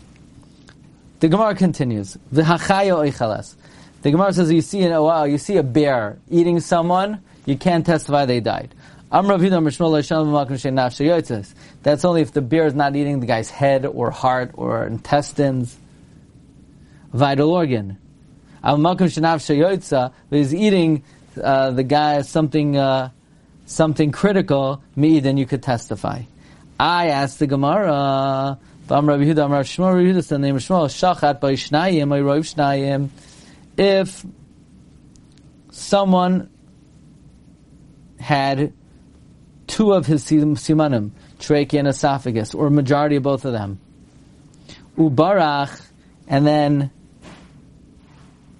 The 1.19 1.27
Gemara 1.27 1.53
continues. 1.55 2.17
V'hachayo 2.33 3.11
oichalas. 3.11 3.55
The 4.01 4.11
Gemara 4.11 4.31
says 4.31 4.51
you 4.51 4.61
see, 4.61 4.87
oh 4.87 5.03
wow, 5.03 5.25
you 5.25 5.37
see 5.37 5.57
a 5.57 5.63
bear 5.63 6.17
eating 6.29 6.61
someone, 6.61 7.21
you 7.45 7.57
can't 7.57 7.85
testify 7.85 8.25
they 8.25 8.39
died. 8.39 8.73
That's 9.11 9.25
only 12.05 12.21
if 12.21 12.31
the 12.31 12.41
bear 12.41 12.67
is 12.67 12.75
not 12.75 12.95
eating 12.95 13.19
the 13.19 13.25
guy's 13.25 13.49
head 13.49 13.85
or 13.85 14.11
heart 14.11 14.51
or 14.53 14.85
intestines, 14.85 15.75
vital 17.11 17.51
organ. 17.51 17.97
He's 18.63 20.53
eating 20.53 21.03
uh, 21.41 21.71
the 21.71 21.83
guy 21.83 22.21
something 22.21 22.77
uh, 22.77 23.09
something 23.65 24.11
critical, 24.11 24.81
me 24.95 25.19
then 25.19 25.37
you 25.37 25.45
could 25.45 25.63
testify. 25.63 26.23
I 26.79 27.07
asked 27.09 27.39
the 27.39 27.47
Gemara, 27.47 28.57
if 33.77 34.25
someone 35.71 36.49
had 38.19 38.73
two 39.67 39.93
of 39.93 40.05
his 40.05 40.25
simanim, 40.25 41.11
trachea 41.39 41.79
and 41.79 41.87
esophagus, 41.87 42.53
or 42.55 42.69
majority 42.69 43.17
of 43.17 43.23
both 43.23 43.45
of 43.45 43.53
them, 43.53 43.79
ubarach, 44.97 45.81
and 46.27 46.45
then 46.47 46.91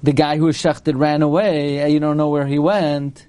the 0.02 0.14
guy 0.14 0.38
who 0.38 0.46
was 0.46 0.58
shechted 0.58 0.98
ran 0.98 1.22
away, 1.22 1.92
you 1.92 2.00
don't 2.00 2.18
know 2.18 2.30
where 2.30 2.46
he 2.46 2.60
went, 2.60 3.28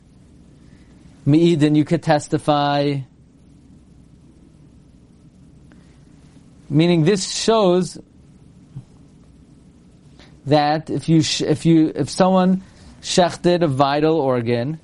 Me'idin, 1.27 1.75
you 1.77 1.85
could 1.85 2.03
testify. 2.03 3.01
Meaning 6.69 7.05
this 7.05 7.31
shows 7.31 7.99
that 10.47 10.91
if 10.91 11.09
you, 11.09 11.23
if 11.41 11.67
you, 11.67 11.93
if 11.95 12.09
someone 12.09 12.63
shechted 13.03 13.63
a 13.63 13.67
vital 13.67 14.17
organ, 14.17 14.79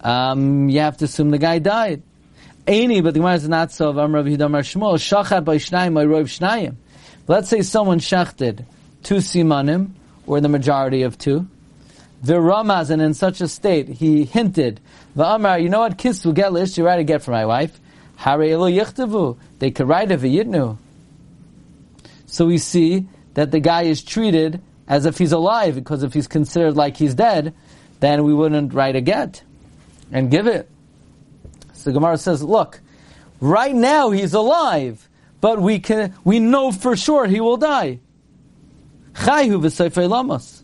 um, 0.00 0.68
you 0.68 0.80
have 0.80 0.96
to 0.98 1.04
assume 1.04 1.30
the 1.30 1.38
guy 1.38 1.58
died. 1.58 2.02
Any, 2.66 3.00
but 3.00 3.14
the 3.14 3.20
Gemara 3.20 3.34
is 3.34 3.48
not 3.48 3.70
so. 3.70 3.90
Let's 7.28 7.48
say 7.48 7.62
someone 7.62 7.98
shechted 8.00 8.64
two 9.02 9.16
simanim, 9.16 9.90
or 10.26 10.40
the 10.40 10.48
majority 10.48 11.02
of 11.02 11.16
two. 11.18 11.46
Viramaz, 12.24 12.90
and 12.90 13.00
in 13.02 13.14
such 13.14 13.40
a 13.40 13.48
state, 13.48 13.88
he 13.88 14.24
hinted, 14.24 14.80
V'amar, 15.16 15.62
you 15.62 15.68
know 15.68 15.80
what, 15.80 15.96
get 15.98 16.52
list, 16.52 16.76
you 16.76 16.84
write 16.84 16.98
a 16.98 17.04
get 17.04 17.22
for 17.22 17.30
my 17.30 17.46
wife. 17.46 17.78
Harei 18.18 18.50
yichtavu, 18.50 19.36
they 19.58 19.70
could 19.70 19.88
write 19.88 20.10
a 20.10 20.16
v'yitnu. 20.16 20.78
So 22.26 22.46
we 22.46 22.58
see 22.58 23.06
that 23.34 23.50
the 23.50 23.60
guy 23.60 23.82
is 23.82 24.02
treated 24.02 24.60
as 24.88 25.04
if 25.04 25.18
he's 25.18 25.32
alive, 25.32 25.74
because 25.74 26.02
if 26.02 26.14
he's 26.14 26.26
considered 26.26 26.76
like 26.76 26.96
he's 26.96 27.14
dead, 27.14 27.54
then 28.00 28.24
we 28.24 28.32
wouldn't 28.32 28.72
write 28.72 28.96
a 28.96 29.00
get 29.00 29.42
and 30.10 30.30
give 30.30 30.46
it. 30.46 30.68
So 31.72 31.92
Gemara 31.92 32.18
says, 32.18 32.42
look, 32.42 32.80
right 33.40 33.74
now 33.74 34.10
he's 34.10 34.34
alive, 34.34 35.08
but 35.40 35.60
we 35.60 35.78
can, 35.78 36.14
we 36.24 36.40
know 36.40 36.72
for 36.72 36.96
sure 36.96 37.26
he 37.26 37.40
will 37.40 37.56
die. 37.56 38.00
Chayhu 39.16 39.60
v'sefer 39.60 40.08
lamos. 40.08 40.62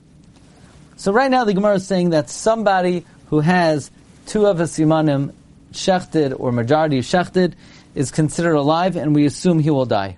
So 0.97 1.13
right 1.13 1.31
now 1.31 1.45
the 1.45 1.55
Gemara 1.55 1.77
is 1.77 1.87
saying 1.87 2.11
that 2.11 2.31
somebody 2.31 3.05
who 3.27 3.41
has 3.41 3.91
two 4.27 4.47
of 4.47 4.59
his 4.59 4.73
simanim 4.73 5.33
shechted 5.73 6.39
or 6.39 6.53
majority 6.53 7.01
shechted 7.01 7.55
is 7.95 8.11
considered 8.11 8.55
alive, 8.55 8.97
and 8.97 9.15
we 9.15 9.27
assume 9.27 9.59
he 9.59 9.71
will 9.71 9.87
die. 9.87 10.17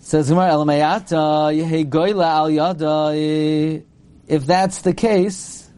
Says 0.00 0.28
Gemara 0.28 0.50
Al. 0.50 0.68
If 4.28 4.46
that's 4.46 4.82
the 4.82 4.94
case, 4.94 5.70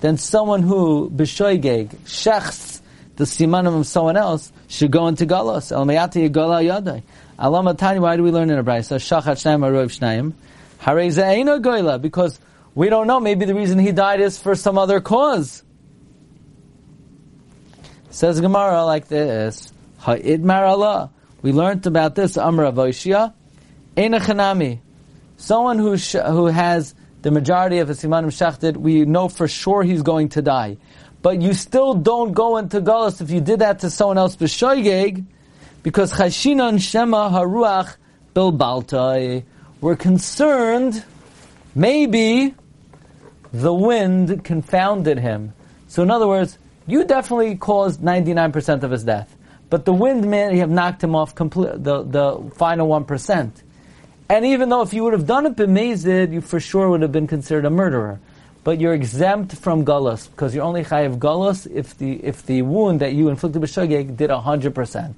then 0.00 0.18
someone 0.18 0.62
who 0.62 1.10
b'shoigeg 1.10 1.88
shechts 2.04 2.80
the 3.16 3.24
simanim 3.24 3.78
of 3.78 3.86
someone 3.86 4.16
else 4.16 4.52
should 4.68 4.90
go 4.90 5.06
into 5.06 5.26
galos. 5.26 5.70
Al 5.72 6.62
Yada. 6.62 7.02
Alama 7.38 7.74
Tani. 7.76 7.98
Why 7.98 8.16
do 8.16 8.22
we 8.22 8.30
learn 8.30 8.50
in 8.50 8.58
a 8.58 8.64
brayso? 8.64 8.96
Shachat 8.96 9.36
shnayim 9.36 9.60
arov 9.60 9.90
shnayim. 9.98 10.32
Harei 10.80 11.10
goyla 11.60 12.00
because 12.00 12.38
we 12.74 12.88
don't 12.88 13.06
know. 13.06 13.20
Maybe 13.20 13.44
the 13.44 13.54
reason 13.54 13.78
he 13.78 13.92
died 13.92 14.20
is 14.20 14.38
for 14.38 14.54
some 14.54 14.78
other 14.78 15.00
cause. 15.00 15.62
Says 18.10 18.40
Gemara 18.40 18.84
like 18.84 19.08
this: 19.08 19.72
Ha'idmar 19.98 20.68
Allah. 20.68 21.10
We 21.42 21.52
learned 21.52 21.86
about 21.86 22.14
this 22.14 22.38
Amra 22.38 22.72
Voshia. 22.72 23.34
Einachanami. 23.96 24.80
Someone 25.36 25.78
who 25.78 25.96
sh- 25.96 26.14
who 26.14 26.46
has 26.46 26.94
the 27.22 27.30
majority 27.30 27.78
of 27.78 27.88
his 27.88 28.02
simanim 28.02 28.32
shachted, 28.32 28.76
we 28.76 29.04
know 29.04 29.28
for 29.28 29.48
sure 29.48 29.82
he's 29.82 30.02
going 30.02 30.28
to 30.30 30.42
die. 30.42 30.76
But 31.22 31.40
you 31.42 31.54
still 31.54 31.94
don't 31.94 32.32
go 32.32 32.58
into 32.58 32.80
galus 32.80 33.20
if 33.20 33.30
you 33.30 33.40
did 33.40 33.60
that 33.60 33.80
to 33.80 33.90
someone 33.90 34.18
else 34.18 34.36
b'shoigeg, 34.36 35.24
because 35.84 36.14
chashinan 36.14 36.80
shema 36.80 37.30
haruach 37.30 37.94
bilbaltai. 38.34 39.44
We're 39.80 39.96
concerned, 39.96 41.04
maybe 41.74 42.54
the 43.52 43.72
wind 43.72 44.42
confounded 44.42 45.18
him. 45.18 45.52
So 45.86 46.02
in 46.02 46.10
other 46.10 46.26
words, 46.26 46.58
you 46.86 47.04
definitely 47.04 47.56
caused 47.56 48.00
99% 48.00 48.82
of 48.82 48.90
his 48.90 49.04
death. 49.04 49.36
But 49.68 49.84
the 49.84 49.92
wind 49.92 50.28
may 50.28 50.56
have 50.56 50.70
knocked 50.70 51.04
him 51.04 51.14
off 51.14 51.34
the, 51.34 52.04
the 52.08 52.50
final 52.56 52.88
1%. 52.88 53.52
And 54.30 54.46
even 54.46 54.70
though 54.70 54.80
if 54.80 54.94
you 54.94 55.04
would 55.04 55.12
have 55.12 55.26
done 55.26 55.44
it 55.44 55.54
b'mezid, 55.54 56.32
you 56.32 56.40
for 56.40 56.60
sure 56.60 56.88
would 56.88 57.02
have 57.02 57.12
been 57.12 57.26
considered 57.26 57.66
a 57.66 57.70
murderer. 57.70 58.20
But 58.62 58.80
you're 58.80 58.94
exempt 58.94 59.54
from 59.54 59.84
gullus, 59.84 60.30
because 60.30 60.54
you're 60.54 60.64
only 60.64 60.82
chayiv 60.82 61.18
gullus 61.18 61.70
if 61.70 61.98
the, 61.98 62.24
if 62.24 62.46
the 62.46 62.62
wound 62.62 63.00
that 63.00 63.12
you 63.12 63.28
inflicted 63.28 63.60
b'shogeg 63.60 64.16
did 64.16 64.30
100%. 64.30 65.14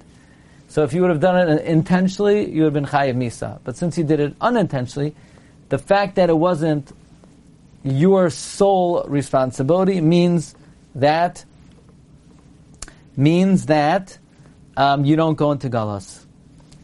So 0.77 0.83
if 0.83 0.93
you 0.93 1.01
would 1.01 1.09
have 1.09 1.19
done 1.19 1.49
it 1.49 1.65
intentionally, 1.65 2.51
you 2.51 2.61
would 2.61 2.65
have 2.65 2.73
been 2.75 2.85
chayiv 2.85 3.15
misa. 3.15 3.57
But 3.63 3.77
since 3.77 3.97
you 3.97 4.03
did 4.03 4.19
it 4.19 4.35
unintentionally, 4.39 5.15
the 5.69 5.79
fact 5.79 6.17
that 6.17 6.29
it 6.29 6.37
wasn't 6.37 6.95
your 7.83 8.29
sole 8.29 9.03
responsibility 9.07 10.01
means 10.01 10.53
that 10.93 11.43
means 13.15 13.65
that 13.65 14.19
um, 14.77 15.03
you 15.03 15.15
don't 15.15 15.33
go 15.33 15.51
into 15.51 15.67
galas. 15.67 16.27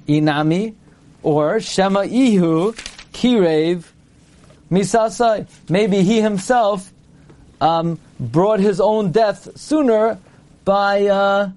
Inami 0.08 0.74
or 1.22 1.60
Shema 1.60 2.02
Ihu 2.02 2.74
Kirev 3.14 3.84
Misasai. 4.72 5.48
Maybe 5.70 6.02
he 6.02 6.20
himself 6.20 6.92
um, 7.62 8.00
brought 8.20 8.60
his 8.60 8.82
own 8.82 9.12
death 9.12 9.56
sooner 9.56 10.18
by 10.66 11.06
uh, 11.06 11.52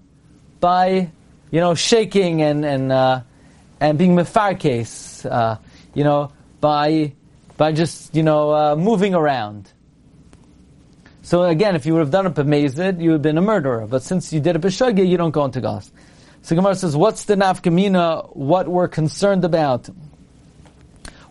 by 0.60 1.12
you 1.50 1.60
know 1.60 1.74
shaking 1.74 2.42
and 2.42 2.64
and 2.64 2.92
uh, 2.92 3.20
and 3.80 3.98
being 3.98 4.14
mefarkes, 4.16 5.24
uh, 5.30 5.58
you 5.94 6.04
know 6.04 6.32
by 6.60 7.12
by 7.56 7.72
just 7.72 8.14
you 8.14 8.22
know 8.22 8.54
uh, 8.54 8.76
moving 8.76 9.14
around. 9.14 9.72
So 11.22 11.42
again, 11.42 11.74
if 11.74 11.86
you 11.86 11.92
would 11.94 12.00
have 12.00 12.10
done 12.10 12.26
a 12.26 12.30
b'mezid, 12.30 13.00
you 13.00 13.10
would 13.10 13.14
have 13.16 13.22
been 13.22 13.38
a 13.38 13.42
murderer. 13.42 13.86
But 13.86 14.02
since 14.02 14.32
you 14.32 14.40
did 14.40 14.54
a 14.54 14.60
b'shogya, 14.60 15.06
you 15.06 15.16
don't 15.16 15.32
go 15.32 15.44
into 15.44 15.60
gas. 15.60 15.90
So 16.42 16.54
Gemara 16.54 16.76
says, 16.76 16.94
what's 16.94 17.24
the 17.24 17.34
nafkamina? 17.34 18.36
What 18.36 18.68
we're 18.68 18.86
concerned 18.86 19.44
about, 19.44 19.88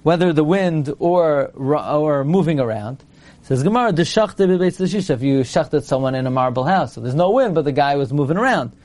whether 0.04 0.34
the 0.34 0.44
wind 0.44 0.94
or 1.00 1.52
or 1.56 2.26
moving 2.26 2.60
around. 2.60 3.04
Says 3.44 3.64
Gemara, 3.64 3.94
the 3.94 5.06
if 5.10 5.22
you 5.22 5.44
shachted 5.44 5.86
someone 5.86 6.16
in 6.16 6.26
a 6.26 6.32
marble 6.32 6.64
house, 6.64 6.94
so 6.94 7.02
there's 7.02 7.16
no 7.16 7.30
wind, 7.30 7.56
but 7.56 7.64
the 7.64 7.72
guy 7.72 7.96
was 7.96 8.12
moving 8.12 8.38
around. 8.38 8.76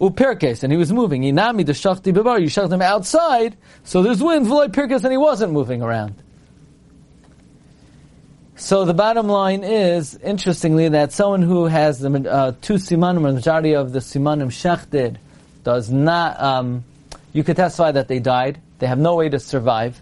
Upirkes, 0.00 0.62
and 0.62 0.72
he 0.72 0.76
was 0.76 0.92
moving. 0.92 1.22
Inami 1.22 1.64
the 1.64 1.72
shachti 1.72 2.12
bebar, 2.12 2.40
you 2.40 2.48
shachted 2.48 2.72
him 2.72 2.82
outside, 2.82 3.56
so 3.84 4.02
there's 4.02 4.22
wind, 4.22 4.46
v'loy 4.46 4.68
pirkes, 4.68 5.04
and 5.04 5.12
he 5.12 5.16
wasn't 5.16 5.52
moving 5.52 5.82
around. 5.82 6.14
So 8.56 8.84
the 8.84 8.94
bottom 8.94 9.26
line 9.26 9.64
is, 9.64 10.14
interestingly, 10.16 10.88
that 10.90 11.12
someone 11.12 11.42
who 11.42 11.66
has 11.66 11.98
the 11.98 12.30
uh, 12.30 12.52
two 12.60 12.74
simanim, 12.74 13.22
the 13.22 13.32
majority 13.32 13.74
of 13.74 13.92
the 13.92 13.98
simanim 13.98 14.48
shechted, 14.48 15.16
does 15.64 15.90
not. 15.90 16.40
Um, 16.40 16.84
you 17.32 17.42
could 17.42 17.56
testify 17.56 17.90
that 17.92 18.06
they 18.06 18.20
died. 18.20 18.60
They 18.78 18.86
have 18.86 18.98
no 18.98 19.16
way 19.16 19.28
to 19.28 19.40
survive. 19.40 20.00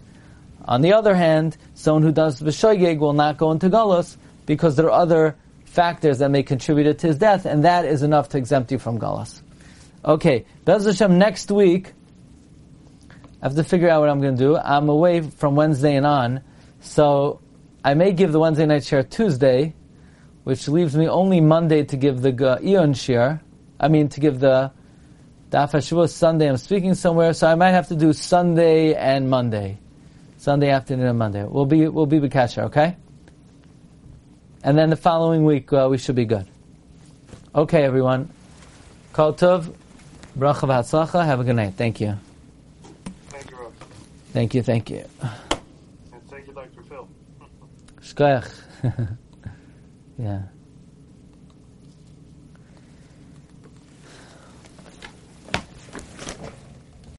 On 0.65 0.81
the 0.81 0.93
other 0.93 1.15
hand, 1.15 1.57
someone 1.73 2.03
who 2.03 2.11
does 2.11 2.41
v'shoyeg 2.41 2.99
will 2.99 3.13
not 3.13 3.37
go 3.37 3.51
into 3.51 3.69
galus 3.69 4.17
because 4.45 4.75
there 4.75 4.85
are 4.87 5.01
other 5.01 5.35
factors 5.65 6.19
that 6.19 6.29
may 6.29 6.43
contribute 6.43 6.99
to 6.99 7.07
his 7.07 7.17
death, 7.17 7.45
and 7.45 7.65
that 7.65 7.85
is 7.85 8.03
enough 8.03 8.29
to 8.29 8.37
exempt 8.37 8.71
you 8.71 8.77
from 8.77 8.99
galus. 8.99 9.41
Okay, 10.05 10.45
Bez 10.65 10.85
Hashem, 10.85 11.17
next 11.17 11.49
week, 11.51 11.93
I 13.41 13.45
have 13.45 13.55
to 13.55 13.63
figure 13.63 13.89
out 13.89 14.01
what 14.01 14.09
I'm 14.09 14.21
going 14.21 14.35
to 14.35 14.43
do. 14.43 14.57
I'm 14.57 14.89
away 14.89 15.21
from 15.21 15.55
Wednesday 15.55 15.95
and 15.95 16.05
on, 16.05 16.43
so 16.81 17.41
I 17.83 17.93
may 17.93 18.11
give 18.11 18.31
the 18.31 18.39
Wednesday 18.39 18.65
night 18.65 18.83
share 18.83 19.03
Tuesday, 19.03 19.73
which 20.43 20.67
leaves 20.67 20.95
me 20.95 21.07
only 21.07 21.39
Monday 21.41 21.83
to 21.85 21.97
give 21.97 22.21
the 22.21 22.59
Eon 22.63 22.93
share. 22.93 23.41
I 23.79 23.87
mean, 23.87 24.09
to 24.09 24.19
give 24.19 24.39
the 24.39 24.71
Daf 25.49 25.71
HaShavua 25.71 26.09
Sunday. 26.09 26.49
I'm 26.49 26.57
speaking 26.57 26.95
somewhere, 26.95 27.33
so 27.33 27.47
I 27.47 27.55
might 27.55 27.71
have 27.71 27.87
to 27.89 27.95
do 27.95 28.11
Sunday 28.13 28.93
and 28.95 29.29
Monday. 29.29 29.79
Sunday 30.37 30.69
afternoon 30.69 31.07
and 31.07 31.19
Monday. 31.19 31.43
We'll 31.45 31.65
be, 31.65 31.87
we'll 31.87 32.05
be 32.05 32.19
Bekasher, 32.19 32.63
okay? 32.63 32.97
and 34.63 34.77
then 34.77 34.89
the 34.89 34.95
following 34.95 35.43
week 35.43 35.71
uh, 35.73 35.87
we 35.91 35.97
should 35.97 36.15
be 36.15 36.25
good. 36.25 36.47
Okay, 37.53 37.83
everyone. 37.83 38.29
Kol 39.11 39.33
tov, 39.33 39.73
bracha 40.37 40.67
v'hatzlacha. 40.67 41.25
Have 41.25 41.39
a 41.39 41.43
good 41.43 41.55
night. 41.55 41.73
Thank 41.75 42.01
you. 42.01 42.17
Thank 43.29 43.51
you, 43.51 43.57
Rob. 43.57 43.73
Thank 44.31 44.53
you. 44.53 44.63
Thank 44.63 44.89
you. 44.89 45.05
And 45.21 46.29
thank 46.29 46.47
you, 46.47 46.53
Dr. 46.53 46.83
Phil. 46.83 47.07
Shkoyach. 48.01 48.51
yeah. 50.17 50.41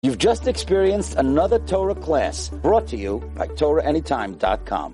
You've 0.04 0.18
just 0.18 0.46
experienced 0.46 1.14
another 1.14 1.58
Torah 1.60 1.94
class 1.94 2.50
brought 2.50 2.86
to 2.88 2.96
you 2.98 3.20
by 3.34 3.46
TorahAnytime.com. 3.46 4.92